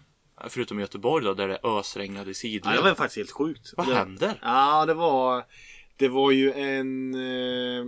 [0.49, 2.75] Förutom i Göteborg då, där det ösregnade ja, sidled.
[2.77, 3.73] det var faktiskt helt sjukt.
[3.77, 4.39] Vad det, händer?
[4.43, 5.45] Ja, det var...
[5.97, 7.15] Det var ju en...
[7.15, 7.85] eh,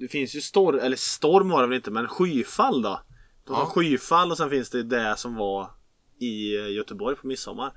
[0.00, 3.00] Det finns ju storm, eller storm var det väl inte, men skyfall då.
[3.46, 3.66] Det var Ja.
[3.66, 5.70] skyfall och sen finns det det som var
[6.20, 7.72] i eh, Göteborg på midsommar.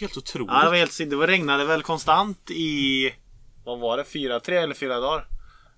[0.00, 0.50] Helt otroligt.
[0.52, 3.10] Ja, det var helt Det var regnade väl konstant i...
[3.64, 4.04] Vad var det?
[4.04, 5.26] Fyra, tre eller fyra dagar?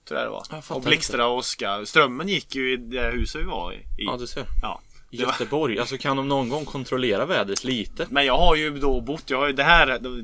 [0.08, 0.44] Tror jag det var.
[0.50, 1.86] Jag och blixtra och åska.
[1.86, 3.78] Strömmen gick ju i det huset vi var i.
[3.96, 4.44] Ja, du ser.
[4.62, 4.80] Ja.
[5.14, 8.06] Göteborg, alltså kan de någon gång kontrollera vädret lite?
[8.10, 10.22] Men jag har ju då bott, jag har ju det här, du,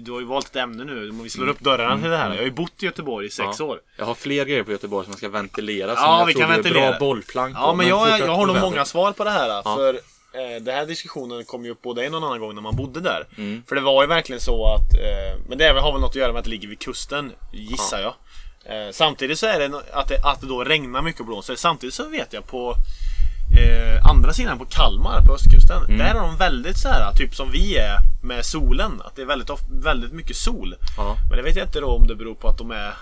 [0.00, 2.30] du, har ju valt ett ämne nu, vi slår upp dörrarna till det här.
[2.30, 3.54] Jag har ju bott i Göteborg i sex Mm.
[3.58, 3.64] Ja.
[3.64, 3.80] år.
[3.96, 5.96] Jag har fler grejer på Göteborg som jag ska ventilera.
[5.96, 6.90] som Ja, jag vi tror kan är ventilera.
[6.90, 9.48] bra bollplank Ja men jag, fortsätt jag har nog många svar på det här.
[9.48, 9.62] Ja.
[9.76, 10.00] För
[10.34, 13.00] eh, den här diskussionen kom ju upp både en och annan gång när man bodde
[13.00, 13.26] där.
[13.36, 13.62] Mm.
[13.68, 16.32] För det var ju verkligen så att, eh, men det har väl något att göra
[16.32, 18.14] med att det ligger vid kusten, gissar jag.
[18.64, 21.56] Eh, samtidigt så är det att det, att det då regnar mycket och blåser.
[21.56, 22.74] Samtidigt så vet jag på
[23.58, 25.84] eh, andra sidan på Kalmar, på östkusten.
[25.84, 25.98] Mm.
[25.98, 29.02] Där är de väldigt så här, typ som vi är med solen.
[29.04, 30.74] Att det är väldigt, väldigt mycket sol.
[30.96, 31.16] Ja.
[31.28, 32.94] Men det vet jag inte då om det beror på att de är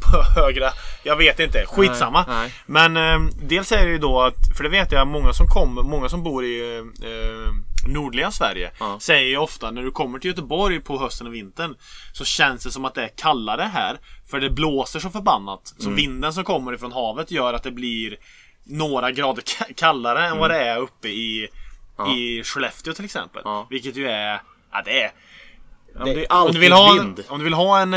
[0.00, 0.70] på högra.
[1.02, 1.64] Jag vet inte.
[1.66, 2.24] Skitsamma.
[2.28, 2.54] Nej, nej.
[2.92, 5.82] Men eh, dels är det ju då att, för det vet jag många som kommer,
[5.82, 7.52] många som bor i eh,
[7.88, 8.98] nordliga Sverige Ja.
[9.00, 11.74] säger ju ofta när du kommer till Göteborg på hösten och vintern
[12.12, 13.98] så känns det som att det är kallare här.
[14.30, 15.72] För det blåser så förbannat.
[15.80, 15.82] Mm.
[15.84, 18.16] Så vinden som kommer ifrån havet gör att det blir
[18.64, 21.48] några grader ka- kallare än vad det är uppe i,
[22.00, 22.10] Mm.
[22.10, 22.16] Ja.
[22.16, 23.42] i Skellefteå till exempel.
[23.44, 23.66] Ja.
[23.70, 24.40] Vilket ju är,
[24.72, 25.10] ja det är
[26.04, 26.90] det om du vill ha.
[27.28, 27.94] Om du vill ha en...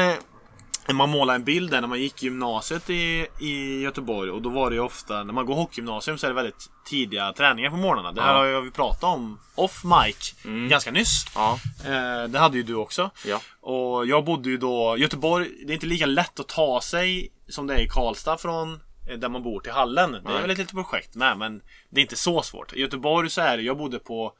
[0.88, 4.50] När man målar en bild där när man gick gymnasiet i, i Göteborg och då
[4.50, 7.78] var det ju ofta när man går hockeygymnasium så är det väldigt tidiga träningar på
[7.78, 8.12] morgnarna.
[8.12, 8.56] Det här Ja.
[8.56, 10.36] har vi pratat om off mic
[10.70, 11.26] ganska nyss.
[11.36, 13.10] Ja, Eh, det hade ju du också.
[13.26, 13.42] ja.
[13.62, 17.68] Och jag bodde ju då Göteborg, det är inte lika lätt att ta sig som
[17.68, 20.12] det är i Karlstad från eh, där man bor till hallen.
[20.12, 22.74] Det är väl ett litet projekt med men det är inte så svårt.
[22.74, 24.34] I Göteborg så är det, jag bodde på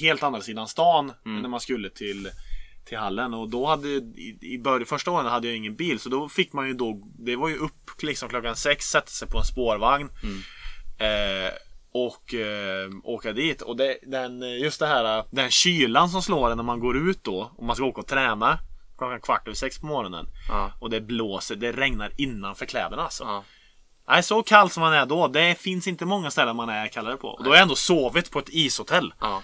[0.00, 1.42] helt andra sidan stan Mm.
[1.42, 2.30] när man skulle till
[2.86, 3.34] till hallen.
[3.34, 6.52] Och då hade i, i början, första åren hade jag ingen bil så då fick
[6.52, 10.08] man ju då Det var ju upp liksom klockan sex, sätta sig på en spårvagn
[10.22, 10.42] Mm.
[10.98, 11.52] eh,
[11.92, 13.62] Och eh, åka dit.
[13.62, 17.24] Och det, den, just det här Den kylan som slår en när man går ut
[17.24, 18.58] då och man ska åka och träna
[18.98, 20.72] Klockan kvart över sex på morgonen Ja.
[20.80, 23.24] Och det blåser, det regnar innanför kläderna alltså.
[23.24, 23.44] Ja.
[24.08, 27.16] Nej så kall som man är då, det finns inte många ställen man är kallare
[27.16, 27.28] på.
[27.28, 29.14] Och då har jag ändå sovit på ett ishotell.
[29.20, 29.42] Ja.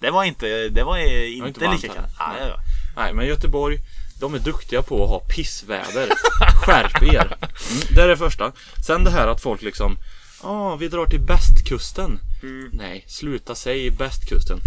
[0.00, 2.08] Det var inte, det var inte, inte varmt lika kallt.
[2.18, 2.52] Nej,
[2.98, 3.08] Nej.
[3.08, 3.14] ja.
[3.14, 3.78] Men Göteborg,
[4.20, 6.08] de är duktiga på att ha pissväder.
[6.54, 7.36] Skärp er!
[7.70, 8.52] Mm, det är det första.
[8.86, 9.96] Sen det här att folk liksom,
[10.42, 12.18] ja, vi drar till bästkusten.
[12.42, 12.70] Mm.
[12.72, 14.58] Nej, sluta säg bästkusten.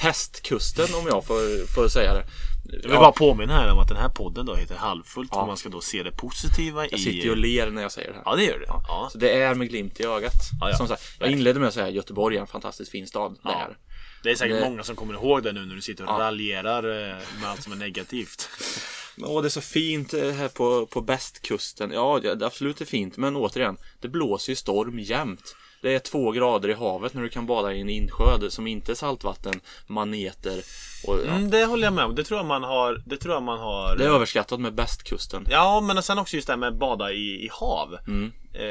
[0.00, 2.24] Pestkusten om jag får, får säga det.
[2.72, 5.40] Jag vill bara påminna här om att den här podden då heter Halvfullt Ja.
[5.40, 7.02] och man ska då se det positiva jag i...
[7.02, 8.22] sitter ju och ler när jag säger det här.
[8.26, 8.66] Ja det gör det.
[8.68, 9.08] Ja.
[9.12, 10.32] Så det är med glimt i ögat.
[10.60, 10.76] Ja, ja.
[10.76, 13.32] Som sagt, jag inledde med att säga att Göteborg är en fantastiskt fin stad.
[13.32, 13.50] Det Ja.
[13.68, 13.76] är.
[14.22, 16.18] Det är säkert Det- många som kommer ihåg det nu när du sitter och Ja.
[16.18, 18.48] raljerar eh, med allt som är negativt.
[19.22, 21.90] Åh, det är så fint eh, här på, på bästkusten.
[21.92, 25.56] Ja, det det absolut är fint, men återigen, det blåser ju storm jämt.
[25.82, 28.92] Det är två grader i havet när du kan bada i en insjö som inte
[28.92, 30.62] är saltvatten, maneter
[31.06, 31.30] och ja.
[31.30, 32.14] Mm, det håller jag med om.
[32.14, 33.02] Det tror jag man har.
[33.06, 33.96] Det tror jag man har.
[33.96, 35.46] Det är överskattat med bästkusten.
[35.50, 37.96] Ja, men sen också just det här med bada i, i hav.
[38.06, 38.32] Mm.
[38.54, 38.64] Eh,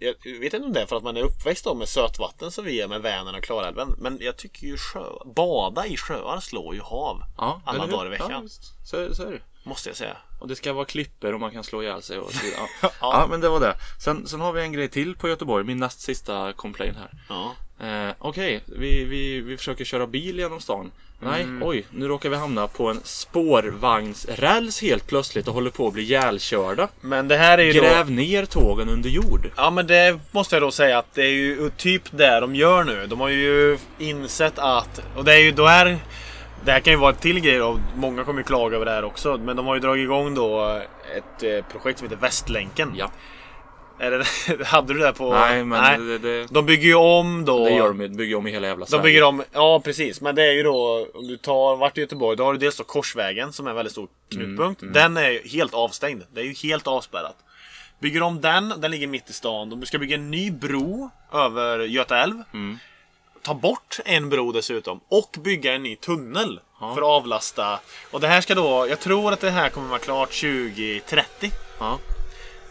[0.00, 2.64] jag vet inte om det är för att man är uppväxt då med sötvatten som
[2.64, 3.94] vi är med Vänern och Klarälven.
[3.98, 5.04] Men jag tycker ju sjö,
[5.36, 7.22] bada i sjöar slår ju hav.
[7.36, 8.30] Ja, Alla dagar i veckan.
[8.30, 8.48] Ja,
[8.84, 9.40] så, så är det.
[9.66, 10.16] Måste jag säga.
[10.38, 12.60] Och det ska vara klipper och man kan slå ihjäl sig och så vidare.
[12.82, 12.90] Ja.
[13.00, 13.26] Ja.
[13.30, 13.74] men det var det.
[14.04, 17.10] Sen, sen har vi en grej till på Göteborg, min näst sista complaint här.
[17.28, 17.54] Ja.
[17.86, 20.90] Eh, Okej, vi, vi, vi försöker köra bil genom stan.
[21.20, 21.62] Nej, Mm.
[21.68, 26.02] oj, nu råkar vi hamna på en spårvagnsräls helt plötsligt och håller på att bli
[26.02, 26.88] ihjälkörda.
[27.00, 27.80] Men det här är ju då...
[27.80, 29.50] Gräv ner tågen under jord.
[29.56, 32.84] Ja men det måste jag då säga att det är ju typ det de gör
[32.84, 33.06] nu.
[33.06, 35.98] De har ju insett att, och det är ju då är
[36.64, 38.92] Det här kan ju vara ett till grej och många kommer ju klaga över det
[38.92, 39.36] här också.
[39.44, 40.80] Men de har ju dragit igång då
[41.16, 42.92] ett eh, projekt som heter Västlänken.
[42.96, 43.10] Ja.
[43.98, 44.24] Det,
[44.66, 45.32] hade du det på...
[45.32, 47.64] Nej, men Det, det, De bygger ju om då.
[47.64, 48.08] det gör de.
[48.16, 49.02] Bygger om i hela jävla De Sverige.
[49.02, 50.20] bygger om, ja precis.
[50.20, 52.76] Men det är ju då, om du tar vart i Göteborg, då har du dels
[52.76, 54.82] då Korsvägen som är en väldigt stor knutpunkt.
[54.94, 56.22] Den är ju helt avstängd.
[56.34, 57.36] Det är ju helt avspärrat.
[58.00, 59.70] Bygger om den, den ligger mitt i stan.
[59.70, 62.34] De ska bygga en ny bro över Göta älv.
[63.46, 65.00] Ta bort en bro dessutom.
[65.08, 66.60] Och bygga en ny tunnel.
[66.78, 67.80] För att avlasta.
[68.10, 71.50] Och det här ska då, jag tror att det här kommer vara klart 2030.
[71.78, 71.98] Ja.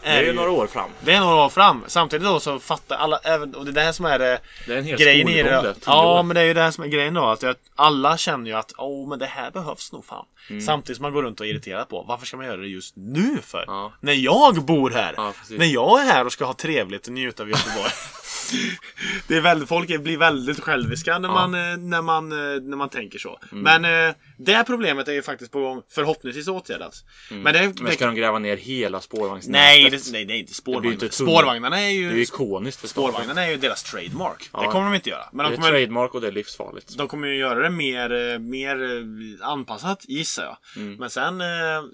[0.06, 0.90] Det är ju några år fram.
[1.02, 1.84] Det är några år fram.
[1.88, 4.74] Samtidigt då så fattar alla, även, och det är det här som är det Det
[4.74, 5.62] är en hel grejen i det.
[5.62, 7.26] det, Ja, men det är ju det här som är grejen då.
[7.26, 10.26] Att jag, alla känner ju att åh, men det här behövs nog fan.
[10.50, 10.62] Mm.
[10.62, 12.94] Samtidigt som man går runt och är irriterad på varför ska man göra det just
[12.96, 13.64] nu för?
[13.68, 13.94] Ja.
[14.00, 15.14] När jag bor här.
[15.18, 17.92] Ja, när jag är här och ska ha trevligt och njuta av Göteborg.
[19.28, 22.90] det är väldigt, folk blir väldigt själviska när, man, eh, när, man, eh, när man
[22.90, 23.40] tänker så.
[23.52, 23.64] Mm.
[23.82, 27.04] Men eh, det problemet är ju faktiskt på gång, förhoppningsvis åtgärdat.
[27.30, 27.74] Men det, Mm.
[27.78, 29.62] Men det, ska de gräva ner hela spårvagnsnätet?
[29.62, 30.92] nej, det, nej, Det spårvagnar.
[30.92, 31.34] inte tunnel.
[31.34, 32.06] Spårvagnarna är ju...
[32.08, 32.88] Det är ju ikoniskt för.
[32.88, 34.50] Spårvagnarna är ju deras trademark.
[34.54, 34.62] Ja.
[34.62, 35.26] Det kommer de inte göra.
[35.32, 36.98] Men Det de är kommer, trademark och det är livsfarligt.
[36.98, 40.58] de kommer ju göra det mer, eh, mer eh, anpassat gissar jag.
[40.84, 40.96] Mm.
[40.96, 41.48] Men sen, eh,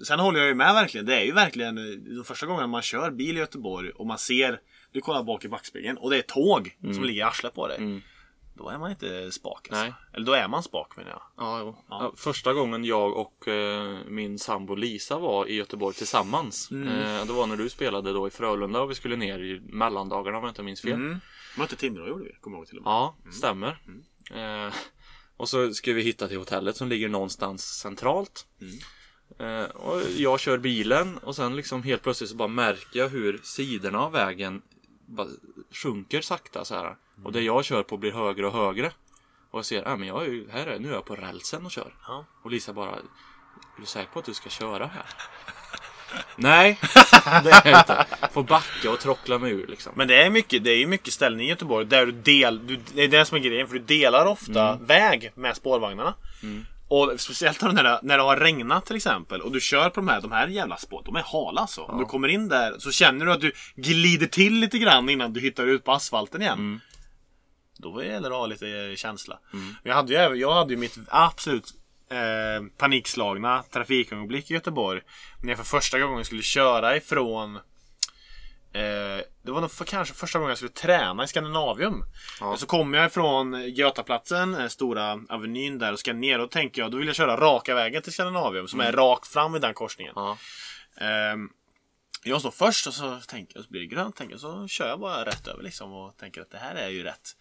[0.06, 1.06] sen håller jag ju med verkligen.
[1.06, 1.74] Det är ju verkligen
[2.16, 4.58] de första gångerna man kör bil i Göteborg och man ser,
[4.92, 7.76] du kollar bak i backspegeln och det är tåg som ligger i arslet på dig.
[7.76, 8.02] Mm.
[8.62, 9.84] Då är man inte spak alltså.
[9.84, 9.94] Nej.
[10.12, 11.22] Eller då är man spak menar jag.
[11.36, 11.76] Ja, jo.
[11.88, 16.70] Ja, Första gången jag och eh, min sambo Lisa var i Göteborg tillsammans.
[16.70, 16.88] Mm.
[16.88, 20.38] Eh, det var när du spelade då i Frölunda och vi skulle ner i mellandagarna
[20.38, 20.92] om jag inte minns fel.
[20.92, 21.20] Mm.
[21.58, 22.90] Mötte Timrå gjorde vi, kommer jag ihåg till och med.
[22.90, 23.78] Ja, stämmer.
[24.34, 24.74] Eh,
[25.36, 28.46] och så ska vi hitta till hotellet som ligger någonstans centralt.
[29.38, 33.40] Eh, och jag kör bilen och sen liksom helt plötsligt så bara märker jag hur
[33.42, 34.62] sidorna av vägen
[35.06, 35.28] bara
[35.72, 36.96] sjunker sakta så här.
[37.24, 38.92] Och det jag kör på blir högre och högre.
[39.50, 41.64] Och jag ser, äh, men jag är ju, här är, nu är jag på rälsen
[41.64, 41.94] och kör.
[42.06, 42.24] Ja.
[42.42, 43.00] Och Lisa bara, är
[43.80, 45.06] du säker på att du ska köra här?
[46.36, 46.78] Nej,
[47.44, 48.06] det är jag inte.
[48.32, 49.92] Får backa och trockla mig ur liksom.
[49.96, 52.80] Men det är mycket, det är ju mycket ställen i Göteborg där du del, du,
[52.94, 56.14] det är det som är grejen för du delar ofta väg med spårvagnarna.
[56.92, 60.08] Och speciellt när det, när det har regnat till exempel och du kör på de
[60.08, 61.80] här, de här jävla spåren, de är hala alltså.
[61.80, 65.32] Om du kommer in där så känner du att du glider till lite grann innan
[65.32, 66.80] du hittar ut på asfalten igen.
[67.76, 69.38] Då gäller det att ha lite känsla.
[69.82, 71.74] Jag, hade ju, jag hade ju mitt absolut
[72.10, 75.00] eh, panikslagna trafikögonblick i Göteborg.
[75.42, 77.58] När jag för första gången skulle köra ifrån
[78.74, 82.04] Eh, det var nog för, kanske första gången jag skulle träna i Skandinavium.
[82.40, 82.56] Ja.
[82.56, 86.38] Så kommer jag ifrån Götaplatsen, eh, stora avenyn där och ska ner.
[86.38, 89.56] Och tänker jag, då vill jag köra raka vägen till Skandinavium som är rakt fram
[89.56, 90.12] i den korsningen.
[90.16, 90.38] Ja.
[90.96, 91.48] Ehm,
[92.24, 94.16] jag står först och så tänker jag, så blir det grönt.
[94.16, 97.02] Tänker så kör jag bara rätt över liksom och tänker att det här är ju
[97.02, 97.36] rätt.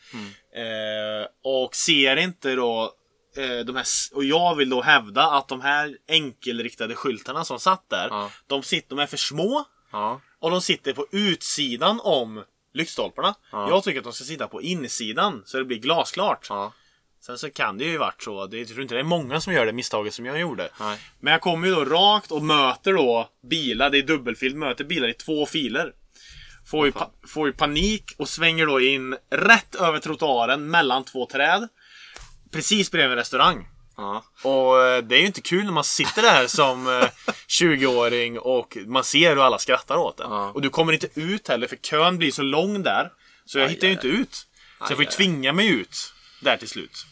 [0.55, 2.93] Eh, och ser inte då
[3.37, 7.89] eh, de här, och jag vill då hävda att de här enkelriktade skyltarna som satt
[7.89, 8.31] där, Ja.
[8.47, 10.21] de, sitter, de är för små Ja.
[10.41, 13.35] Och de sitter på utsidan om lyktstolparna.
[13.51, 13.69] Ja.
[13.69, 16.45] Jag tycker att de ska sitta på insidan så det blir glasklart.
[16.49, 16.73] Ja.
[17.25, 18.45] Sen så kan det ju varit så.
[18.47, 20.69] Det, jag tror inte det är många som gör det misstaget som jag gjorde.
[20.79, 20.97] Nej.
[21.19, 23.89] Men jag kommer ju då rakt och möter då bilar.
[23.89, 24.55] Det är dubbelfil.
[24.55, 25.93] Möter bilar i två filer.
[26.65, 31.25] Får ju, pa- får ju panik och svänger då in rätt över trottoaren mellan två
[31.25, 31.67] träd.
[32.51, 33.67] Precis bredvid en restaurang.
[33.97, 34.23] Ja.
[34.43, 37.09] Och eh, det är ju inte kul när man sitter där som eh,
[37.61, 40.31] 20-åring och man ser hur alla skrattar åt en.
[40.31, 40.51] Ja.
[40.51, 43.11] Och du kommer inte ut heller för kön blir så lång där.
[43.45, 44.33] Så jag Aj, hittar ju aj, inte ut.
[44.33, 44.45] Så
[44.79, 45.15] jag får ju aj, aj.
[45.15, 46.13] tvinga mig ut.
[46.41, 47.05] Där till slut.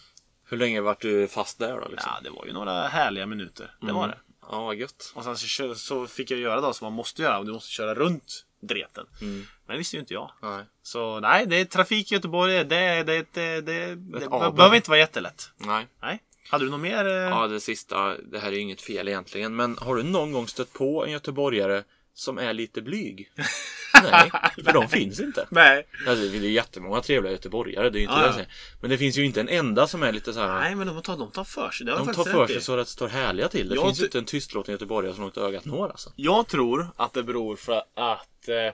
[0.50, 1.88] Hur länge vart du fast där då?
[1.88, 2.12] Liksom?
[2.16, 3.76] Ja, det var ju några härliga minuter.
[3.82, 4.18] Det var det.
[4.52, 5.12] Ja, vad gött.
[5.16, 7.44] Och sen så, fick jag göra då som man måste göra.
[7.44, 9.06] Du måste köra runt dreten.
[9.20, 10.32] Men det visste ju inte jag.
[10.42, 10.66] Nej.
[10.84, 12.54] Så nej, det är trafik i Göteborg.
[12.54, 15.52] Det, det, det, det, det, det behöver inte vara jättelätt.
[15.58, 15.88] Nej.
[16.02, 16.20] Nej.
[16.50, 17.06] Hade du något mer?
[17.06, 17.12] eh?
[17.12, 18.18] Ja, det sista.
[18.18, 19.56] Det här är ju inget fel egentligen.
[19.56, 21.84] Men har du någon gång stött på en göteborgare
[22.14, 23.32] som är lite blyg?
[24.04, 24.32] Nej,
[24.66, 25.48] för de finns inte.
[25.52, 25.88] Nej.
[26.08, 28.28] Alltså, det är jättemånga trevliga göteborgare, det är ju inte Ja, det ja.
[28.28, 28.50] jag säger.
[28.82, 30.60] Men det finns ju inte en enda som är lite så här.
[30.60, 31.86] Nej, men de tar, de tar för sig.
[31.86, 32.54] De tar för i.
[32.54, 33.70] sig så att det står härliga till.
[33.70, 36.14] Det Jag finns ju inte en tystlåten göteborgare som långt ögat når alltså.
[36.16, 38.74] Jag tror att det beror för att eh,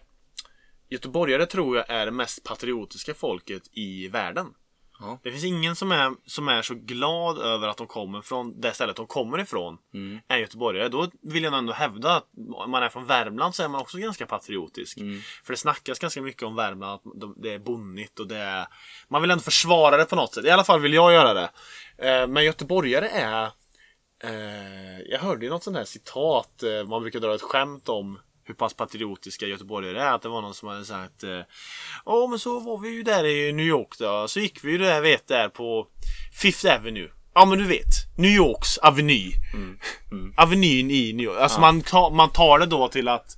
[0.90, 4.48] Göteborgare tror jag är det mest patriotiska folket i världen.
[5.00, 5.20] Ja.
[5.24, 8.74] Det finns ingen som är, som är så glad över att de kommer från det
[8.74, 10.20] stället de kommer ifrån Mm.
[10.28, 10.90] än göteborgare.
[10.90, 13.98] Då vill jag ändå hävda att om man är från Värmland så är man också
[13.98, 14.98] ganska patriotisk.
[14.98, 15.22] Mm.
[15.44, 18.68] För det snackas ganska mycket om Värmland, att de- det är bonnigt och det är...
[19.08, 20.46] Man vill ändå försvara det på något sätt.
[20.46, 21.50] I alla fall vill jag göra det.
[21.98, 23.50] Eh, Men göteborgare är...
[24.24, 28.20] Eh, jag hörde ju något sånt här citat, eh, man brukar dra ett skämt om
[28.46, 30.14] hur pass patriotiska göteborgare är.
[30.14, 31.40] Att det var någon som hade sagt eh,
[32.06, 34.28] Ja men så var vi ju där i New York då.
[34.28, 35.88] Så gick vi ju där vet där på
[36.42, 37.10] Fifth Avenue.
[37.34, 38.18] Ja men du vet.
[38.18, 39.32] New Yorks Aveny.
[40.38, 41.40] Avenyn i New York.
[41.40, 43.38] Alltså man, tar, man tar det då till att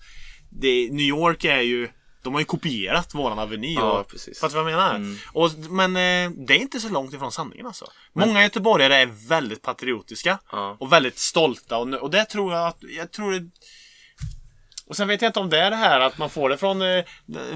[0.49, 1.89] det, New York är ju
[2.27, 3.73] de har ju kopierat våran Aveny.
[3.73, 4.39] Ja, och, precis.
[4.39, 5.15] Fattar du vad jag menar?
[5.33, 7.85] Och, men eh, det är inte så långt ifrån sanningen alltså.
[8.13, 10.39] Många göteborgare är väldigt patriotiska.
[10.51, 10.77] Ja.
[10.79, 11.77] Och väldigt stolta.
[11.77, 12.77] Och, och det tror jag att...
[12.97, 13.49] Jag tror det,
[14.89, 16.81] och sen vet jag inte om det är det här att man får det från
[16.81, 17.03] eh,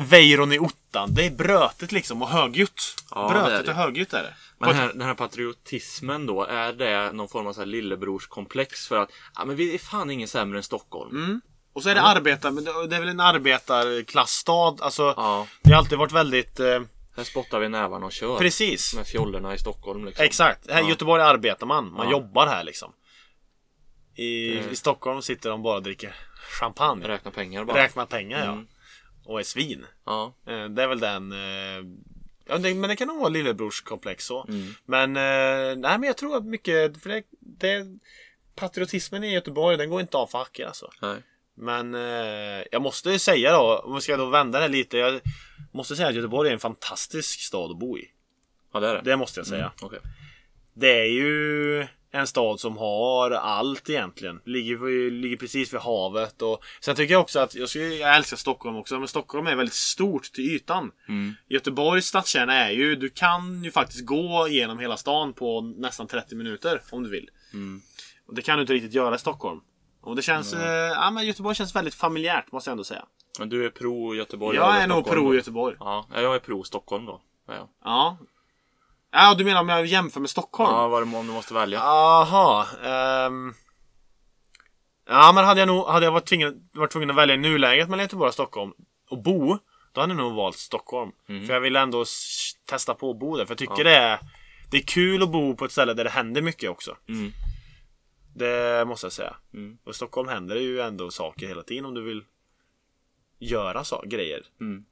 [0.09, 1.13] Weiron i ottan.
[1.13, 2.95] Det är brötet liksom och högljutt.
[3.11, 3.71] Ja, det brötet det.
[3.71, 4.33] och högljutt är det.
[4.57, 8.87] Men den här, den här patriotismen då, är det någon form av så här lillebrorskomplex
[8.87, 11.41] för att ja, men vi är fan ingen sämre än Stockholm?
[11.73, 14.75] Och så är det arbetar, men det det är väl en arbetarklassstad.
[14.81, 16.59] Alltså, Ja, det har alltid varit väldigt...
[16.59, 16.81] Eh,
[17.17, 18.37] här spottar vi nävarna och kör.
[18.37, 18.93] precis.
[18.95, 20.25] Med fjollorna i Stockholm liksom.
[20.25, 20.71] Exakt.
[20.71, 20.89] Här i Ja.
[20.89, 21.91] Göteborg arbetar man.
[21.93, 22.11] Man Ja.
[22.11, 22.93] jobbar här liksom.
[24.15, 24.69] I, Mm.
[24.71, 27.07] I Stockholm sitter de bara och dricker champagne.
[27.07, 27.77] Räkna pengar bara.
[27.83, 28.51] Räknar pengar ja.
[28.51, 28.67] Mm.
[29.25, 29.85] Och är svin.
[30.05, 30.33] Ja.
[30.47, 31.31] Eh, Det är väl den...
[31.31, 31.85] eh,
[32.45, 34.45] Ja, det, men det kan nog vara lillebrorskomplex så.
[34.49, 34.73] Mm.
[34.85, 37.01] Men, eh, nej men jag tror att mycket...
[37.01, 37.85] För det, det,
[38.55, 40.91] patriotismen i Göteborg, den går inte av för hacker alltså.
[41.01, 41.15] Nej.
[41.55, 44.97] Men eh, jag måste säga då, om vi ska då vända det lite.
[44.97, 45.21] Jag
[45.71, 48.11] måste säga att Göteborg är en fantastisk stad att bo i.
[48.73, 49.01] Ja, det är det.
[49.01, 49.61] Det måste jag säga.
[49.61, 49.99] Mm, okej.
[50.73, 54.41] Det är ju en stad som har allt egentligen.
[54.45, 56.41] Ligger, ligger precis vid havet.
[56.41, 59.55] Och sen tycker jag också att, jag, skulle, jag älskar Stockholm också, men Stockholm är
[59.55, 60.91] väldigt stort till ytan.
[61.09, 61.33] Mm.
[61.47, 66.35] Göteborgs stadskärna är ju, du kan ju faktiskt gå igenom hela stan på nästan 30
[66.35, 67.29] minuter om du vill.
[67.53, 67.81] Mm.
[68.27, 69.61] Och det kan du inte riktigt göra i Stockholm.
[70.01, 73.05] Och det känns, eh, ja men Göteborg känns väldigt familjärt måste jag ändå säga.
[73.39, 75.35] Men du är pro Göteborg jag är nog pro?
[75.35, 75.75] Göteborg.
[75.79, 77.21] Ja, jag är pro Stockholm då.
[77.47, 77.69] Ja, ja.
[77.83, 78.17] Ja.
[79.11, 80.71] Ja, du menar om jag jämför med Stockholm?
[80.71, 81.81] ja vad det, om du måste välja.
[81.81, 82.67] Aha.
[82.83, 83.53] ehm.
[85.07, 87.89] Ja, men hade jag nog hade jag varit tvungen, varit tvungen att välja i nuläget
[87.89, 88.73] mellan Göteborg och Stockholm
[89.09, 89.57] och bo,
[89.91, 91.11] då hade jag nog valt Stockholm.
[91.27, 92.05] För jag vill ändå
[92.65, 93.45] testa på att bo där.
[93.45, 94.19] För jag tycker det, är,
[94.71, 96.97] det är kul att bo på ett ställe där det händer mycket också.
[97.09, 97.31] Mm.
[98.35, 99.35] Det måste jag säga.
[99.53, 99.77] Mm.
[99.83, 102.23] Och i Stockholm händer det ju ändå saker hela tiden om du vill
[103.39, 104.43] göra så, grejer.
[104.61, 104.85] Mm.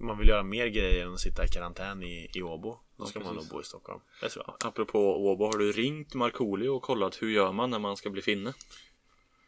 [0.00, 2.70] Man vill göra mer grejer än att sitta i karantän i, i Åbo.
[2.70, 3.50] Då Ja, ska man precis.
[3.50, 4.00] nog bo i Stockholm.
[4.20, 4.68] Det tror jag.
[4.68, 4.98] Apropå
[5.30, 8.52] Åbo, har du ringt Markoolio och kollat hur gör man när man ska bli finne?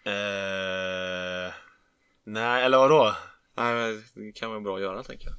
[0.05, 1.53] Eh,
[2.25, 3.15] nej, eller vadå?
[3.57, 5.35] Nej, men det kan vara bra att göra tänker jag.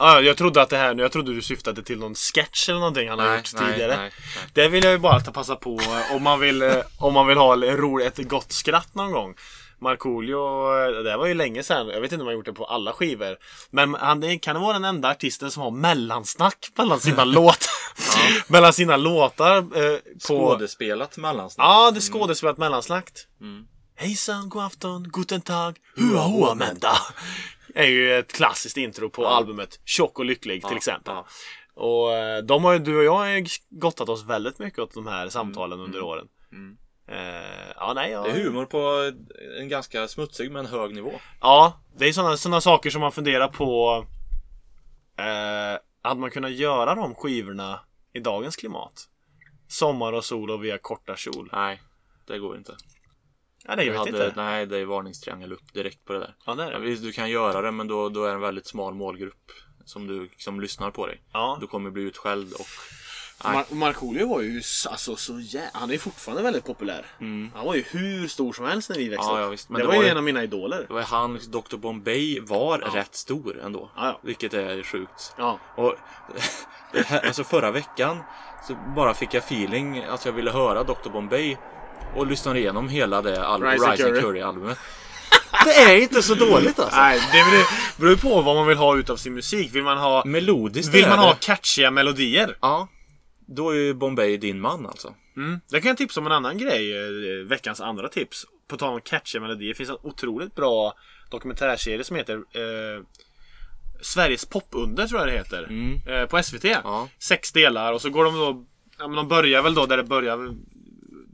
[0.00, 3.08] Ah, jag trodde att det här, jag trodde du syftade till någon sketch eller någonting
[3.08, 3.96] han har gjort tidigare.
[3.96, 4.46] nej, nej.
[4.54, 7.26] Det vill jag ju bara ta passa på eh, om man vill, eh, om man
[7.26, 7.66] vill ha
[8.02, 9.34] ett gott skratt någon gång.
[9.80, 10.38] Markoolio,
[10.84, 11.88] eh, det var ju länge sedan.
[11.88, 13.36] Jag vet inte om han gjort det på alla skivor.
[13.70, 18.52] Men han kan vara den enda artisten som har mellansnack mellan sina låtar.
[18.52, 19.56] mellan sina låtar.
[19.56, 20.18] Eh, på...
[20.20, 21.66] Skådespelat mellansnack.
[21.66, 23.10] Ja, det är skådespelat mellansnack.
[23.40, 23.64] Mm.
[23.96, 26.92] Hejsan, god afton, guten tag, hua hua menta.
[27.74, 31.14] är ju ett klassiskt intro på albumet Tjock och lycklig till exempel.
[31.14, 31.26] Ja.
[31.74, 34.94] Och eh, de har ju, du och jag har ju gottat oss väldigt mycket åt
[34.94, 36.26] de här samtalen under åren.
[36.52, 36.76] Mm.
[37.08, 38.22] Eh, ja, nej, ja.
[38.22, 39.12] Det är humor på
[39.60, 41.12] en ganska smutsig men hög nivå.
[41.40, 44.04] Ja, det är sådana såna saker som man funderar på.
[45.18, 47.80] Eh, hade man kunnat göra de skivorna
[48.12, 49.08] i dagens klimat?
[49.68, 51.50] Sommar och sol och via korta kjol.
[51.52, 51.82] Nej,
[52.26, 52.76] det går inte.
[53.64, 54.32] Ja, det jag vet hade, inte.
[54.36, 56.34] Nej, det är varningstriangel upp direkt på det där.
[56.46, 56.78] Ja, det är det.
[56.78, 59.52] visst, du kan göra det, men då, då är det en väldigt smal målgrupp
[59.84, 61.22] som, du, som lyssnar på dig.
[61.32, 61.58] Ja.
[61.60, 62.66] Du kommer bli utskälld och...
[63.44, 67.06] Mar- Markoolio var ju alltså så jä- Han är fortfarande väldigt populär.
[67.20, 67.50] Mm.
[67.54, 69.40] Han var ju hur stor som helst när vi växte Ja, upp.
[69.40, 69.68] ja, visst.
[69.68, 70.84] Men det, det var var ju en av mina idoler.
[70.88, 73.90] Det var han, Dr Bombay, var rätt stor ändå.
[73.96, 74.20] Ja, ja.
[74.22, 75.32] Vilket är sjukt.
[75.38, 75.58] Ja.
[75.76, 75.94] Och
[77.24, 78.18] alltså förra veckan
[78.68, 81.56] så bara fick jag feeling att jag ville höra Dr Bombay
[82.16, 84.20] och lyssnade igenom hela det al- Rise Rise and Curry.
[84.20, 84.78] Curry-albumet.
[85.64, 86.96] Det är inte så dåligt alltså.
[87.00, 87.44] Nej, det
[87.98, 89.74] beror- ju på vad man vill ha utav sin musik.
[89.74, 92.56] Vill man ha, Melodiskt vill man ha catchiga melodier?
[92.60, 92.88] Ja.
[93.56, 95.14] Då är ju Bombay din man alltså.
[95.36, 95.60] Mm.
[95.70, 96.96] Det kan jag tipsa om en annan grej.
[96.96, 98.46] eh, Veckans andra tips.
[98.68, 99.68] På tal om catchiga melodier.
[99.68, 100.94] Det finns en otroligt bra
[101.30, 103.04] dokumentärserie som heter eh,
[104.02, 105.62] Sveriges popunder tror jag det heter.
[105.64, 106.00] Mm.
[106.08, 106.64] Eh, på SVT.
[106.64, 107.08] Ja.
[107.18, 108.64] Sex delar och så går de då
[108.98, 110.36] ja, men De börjar väl då där det börjar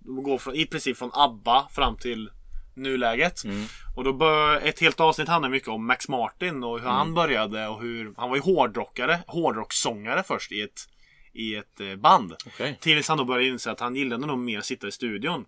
[0.04, 2.30] De går från, i princip från ABBA fram till
[2.74, 3.44] nuläget.
[3.44, 3.64] Mm.
[3.96, 6.96] Och då bör, ett helt avsnitt handlar mycket om Max Martin och hur Mm.
[6.96, 10.88] han började och hur Han var ju hårdrockare, hårdrocksångare först i ett
[11.34, 12.34] I ett eh, band.
[12.46, 12.78] Okej.
[12.80, 15.44] Tills han då började inse att han gillade nog mer att sitta i studion.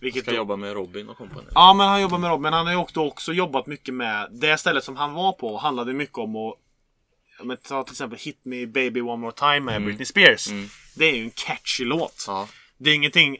[0.00, 1.46] Vilket Ska då, jobba med Robin och kompani.
[1.54, 2.40] Ja, men han jobbar med Rob.
[2.40, 5.56] Men han har ju också, också jobbat mycket med det stället som han var på.
[5.56, 6.54] Handlade mycket om att
[7.42, 10.48] men ta till exempel Hit Me Baby One More Time med Britney Spears.
[10.48, 10.68] Mm.
[10.94, 12.24] Det är ju en catchy låt.
[12.26, 12.48] Ja.
[12.78, 13.38] Det är ingenting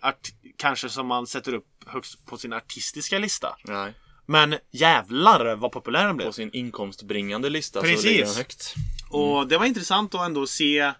[0.57, 3.57] kanske som man sätter upp högst på sin artistiska lista.
[3.65, 3.93] Nej.
[4.27, 6.27] Men jävlar vad populär den blev.
[6.27, 8.05] På sin inkomstbringande lista så Precis.
[8.05, 8.75] ligger den högt.
[9.11, 10.93] Och det var intressant att ändå se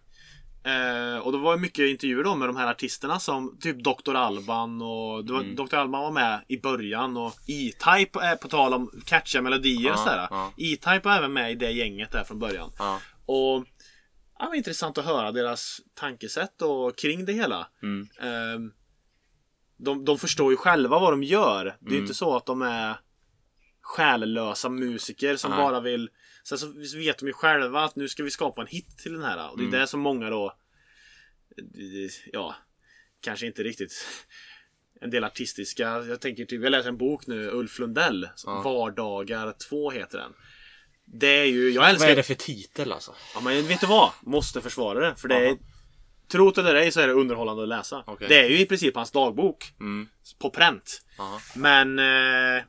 [0.65, 4.15] Eh, och det var mycket intervjuer då med de här artisterna som typ Dr.
[4.15, 5.55] Alban och var, Mm.
[5.57, 5.75] Dr.
[5.75, 10.05] Alban var med i början och E-Type är på tal om catchiga melodier och Ja,
[10.05, 10.27] sådär.
[10.31, 10.53] ja.
[10.57, 12.71] E-Type var även med i det gänget där från början.
[12.79, 13.01] Ja.
[13.27, 13.65] Och
[14.39, 17.67] ja, det var intressant att höra deras tankesätt och kring det hela.
[17.83, 18.09] Mm.
[18.21, 18.73] Ehm,
[19.77, 21.65] de, de förstår ju själva vad de gör.
[21.65, 22.03] Det är Mm.
[22.03, 22.97] inte så att de är
[23.89, 25.61] själlösa musiker som Nej.
[25.61, 26.11] bara vill...
[26.45, 29.23] Sen så vet de ju själva att nu ska vi skapa en hit till den
[29.23, 29.51] här.
[29.51, 29.81] Och det är Mm.
[29.81, 30.57] det som många då...
[32.33, 32.57] Ja,
[33.21, 33.93] kanske inte riktigt...
[35.01, 35.83] En del artistiska.
[35.83, 38.29] Jag tänker typ, jag läser en bok nu, Ulf Lundell.
[38.47, 38.63] Ja.
[38.63, 40.33] Vardagar 2 heter den.
[41.05, 42.09] Det är ju, jag Vad älskar...
[42.09, 43.15] är det för titel alltså?
[43.35, 44.11] Ja men vet du vad?
[44.23, 45.17] Måste försvara det.
[45.17, 45.57] För det är...
[46.33, 48.05] Tro det eller ej så är det underhållande att läsa.
[48.07, 48.29] Okej.
[48.29, 49.73] Det är ju i princip hans dagbok.
[49.81, 50.09] Mm.
[50.39, 51.03] På pränt.
[51.57, 51.99] Men...
[51.99, 52.63] Eh,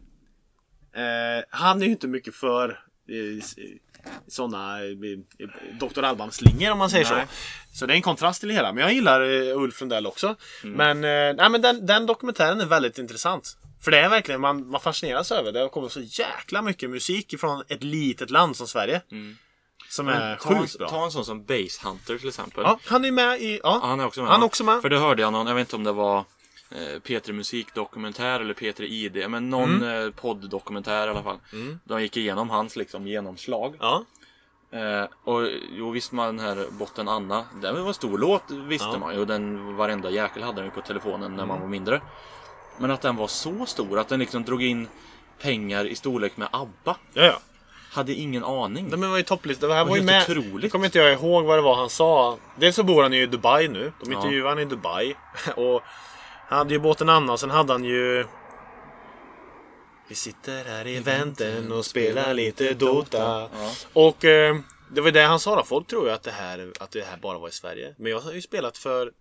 [1.00, 2.70] eh, han är ju inte mycket för
[3.10, 3.44] eh,
[4.28, 4.90] sådana eh,
[5.80, 6.04] Dr.
[6.04, 7.26] Alban-slingor om man säger Nej.
[7.72, 7.78] så.
[7.80, 8.74] Så det är en kontrast till det hela.
[8.74, 10.36] Men jag gillar eh, Ulf Lundell också.
[10.64, 10.76] Mm.
[10.76, 13.58] Men, eh, nej, men den, den dokumentären är väldigt intressant.
[13.82, 15.64] För det är verkligen, man, man fascineras över det.
[15.64, 19.02] Det kommer så jäkla mycket musik ifrån ett litet land som Sverige.
[19.12, 19.38] Mm.
[19.90, 20.90] Som Men är sjukt bra.
[20.90, 22.64] ta en sån som Base Hunter till exempel.
[22.64, 23.60] Ja, han är med i...
[23.64, 24.32] Ja, han är också med.
[24.32, 24.82] han är också med.
[24.82, 26.26] För det hörde jag någon, jag vet inte om det var
[26.72, 31.38] eh, P3 Musikdokumentär eller P3 ID, men någon eh, podddokumentär i alla fall.
[31.54, 31.80] Mm.
[31.84, 33.76] De gick igenom hans liksom genomslag.
[33.80, 34.04] Ja.
[34.72, 38.88] Eh, och jo visst man den här Botten Anna, den var en stor låt visste
[38.94, 38.98] Ja.
[39.00, 39.20] man ju.
[39.20, 42.02] Och den varenda jäkel hade den på telefonen när man var mindre.
[42.78, 44.88] Men att den var så stor att den liksom drog in
[45.42, 46.96] pengar i storlek med ABBA.
[47.14, 47.40] Ja, ja.
[47.92, 48.90] Hade ingen aning.
[48.90, 49.68] De var ju topplista.
[49.68, 50.22] Det här var var ju med.
[50.30, 50.72] otroligt.
[50.72, 52.38] kommer inte jag ihåg vad det var han sa.
[52.56, 53.92] Dels så bor han ju i Dubai nu.
[54.04, 54.18] De Ja.
[54.18, 55.16] intervjuade han i Dubai.
[55.56, 55.82] Och
[56.50, 58.26] han hade ju båten Anna och sen hade han ju...
[60.08, 63.18] Vi sitter här i vänten och spelar lite Dota.
[63.18, 63.72] Ja.
[63.94, 64.60] Och eh,
[64.92, 65.64] det var det han sa då.
[65.64, 67.96] Folk tror ju att det, här, att det här bara var i Sverige.
[67.98, 69.12] Men jag har ju spelat för...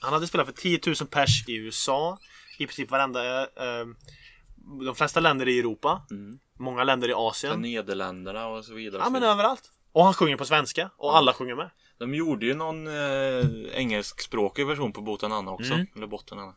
[0.00, 2.18] Han hade spelat för 10 000 pers i USA.
[2.58, 3.42] I princip varenda...
[3.42, 3.86] Eh,
[4.86, 6.02] de flesta länder i Europa.
[6.10, 6.38] Mm.
[6.58, 7.60] Många länder i Asien.
[7.60, 9.02] Nederländerna och så vidare.
[9.04, 9.62] Ja men överallt.
[9.92, 10.90] Och han sjunger på svenska.
[10.96, 11.70] Och alla sjunger med.
[11.98, 15.72] De gjorde ju någon eh, engelskspråkig version på Botten Anna också.
[15.72, 15.86] Mm.
[15.96, 16.54] Eller Botten Anna.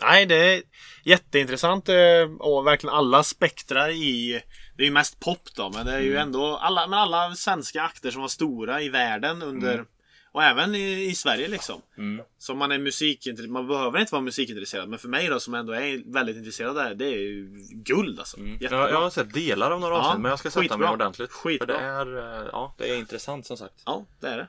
[0.00, 0.62] Nej, det är
[1.04, 1.94] jätteintressant eh,
[2.38, 4.42] och verkligen alla spektrar i...
[4.76, 7.82] Det är ju mest pop då, men det är ju ändå alla, men alla svenska
[7.82, 9.84] akter som var stora i världen under...
[10.32, 11.82] Och även i, i Sverige liksom.
[11.98, 12.24] Mm.
[12.38, 13.50] Så man är musikintresserad.
[13.50, 14.88] Man behöver inte vara musikintresserad.
[14.88, 16.94] Men för mig då som ändå är väldigt intresserad där.
[16.94, 18.36] Det är ju guld alltså.
[18.36, 18.58] Mm.
[18.60, 20.78] Jag, jag har sett delar av några Ja, avsnitt men jag ska sätta skitbra.
[20.78, 21.30] mig ordentligt.
[21.32, 21.66] Skitbra.
[21.66, 23.82] För det är, eh, ja, det är intressant som sagt.
[23.86, 24.48] Ja, det är det.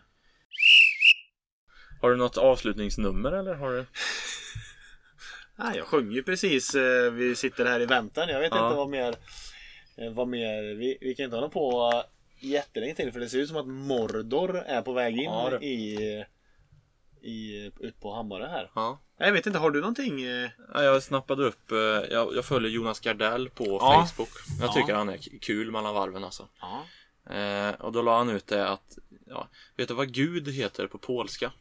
[2.02, 3.86] Har du något avslutningsnummer eller har du?
[5.56, 6.76] Nej, jag sjöng ju precis.
[6.76, 8.30] eh, Vi sitter här i väntan.
[8.30, 8.66] Jag vet Ja.
[8.68, 9.16] inte vad mer...
[9.98, 10.76] eh, Vad mer...
[10.76, 11.92] Vi, vi kan inte hålla på
[12.40, 16.24] jättelänge till för det ser ut som att Mordor är på väg in Ja, i...
[17.22, 17.72] I...
[17.80, 18.72] Ut på Hammarö här.
[18.76, 19.02] Ja.
[19.18, 20.22] Jag vet inte, har du någonting?
[20.24, 21.72] eh, Ja, Jag snappade upp,
[22.12, 24.08] jag, jag följer Jonas Gardell på Ja.
[24.08, 24.30] Facebook.
[24.60, 24.74] Jag Ja.
[24.74, 26.48] tycker han är kul mellan varven alltså.
[27.30, 28.98] Eh, och då la han ut det att,
[29.30, 31.52] ja, vet du vad Gud heter på polska?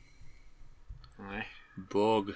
[1.18, 1.48] Nej.
[1.90, 2.28] Bog.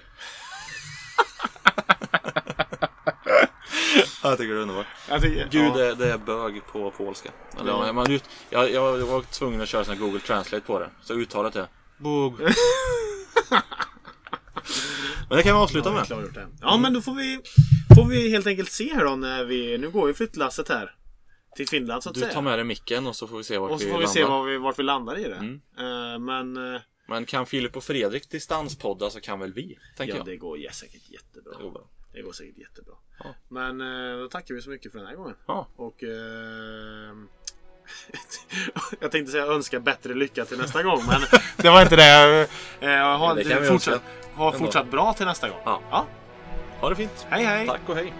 [4.23, 4.87] jag tycker det är underbart.
[5.21, 5.79] Tycker, Gud ja.
[5.79, 7.31] är, det är bög på polska.
[7.59, 7.87] Eller, Ja.
[7.87, 7.93] ja.
[7.93, 10.89] man ut, jag, jag var tvungen att köra sån Google Translate på det.
[11.01, 11.67] Så uttalet är
[11.97, 12.39] Bog.
[15.29, 16.05] Men det kan vi avsluta med.
[16.61, 17.39] Ja, men då får vi,
[17.95, 19.77] får vi helt enkelt se här då när vi...
[19.77, 20.95] Nu går ju flyttlasset här.
[21.55, 22.33] Till Finland så att Du säga.
[22.33, 24.03] tar med dig micken och så får vi se vart Och så vi får vi
[24.05, 24.13] landar.
[24.13, 25.35] se var vi, vart vi landar i det.
[25.35, 25.61] Mm.
[25.77, 26.75] Eh, men...
[26.75, 30.25] eh, Men kan Filip och Fredrik distanspodda så kan väl vi, tänker ja, jag.
[30.25, 31.57] det går ja, säkert jättebra.
[31.57, 31.89] Det går bra.
[32.13, 32.93] Det går säkert jättebra.
[33.23, 33.35] Ja.
[33.49, 35.35] Men eh, då tackar vi så mycket för den här gången.
[35.47, 35.67] Ja.
[35.75, 36.03] Och
[38.99, 41.21] Jag tänkte säga önska bättre lycka till nästa gång men
[41.57, 42.47] det var inte det.
[42.81, 44.01] Eh, Jag har Ja, det fortsatt,
[44.35, 45.59] ha fortsatt bra till nästa gång.
[45.65, 45.81] Ja.
[45.91, 46.07] ja.
[46.79, 47.25] Ha det fint.
[47.29, 47.67] Hej hej!
[47.67, 48.13] Tack och hej.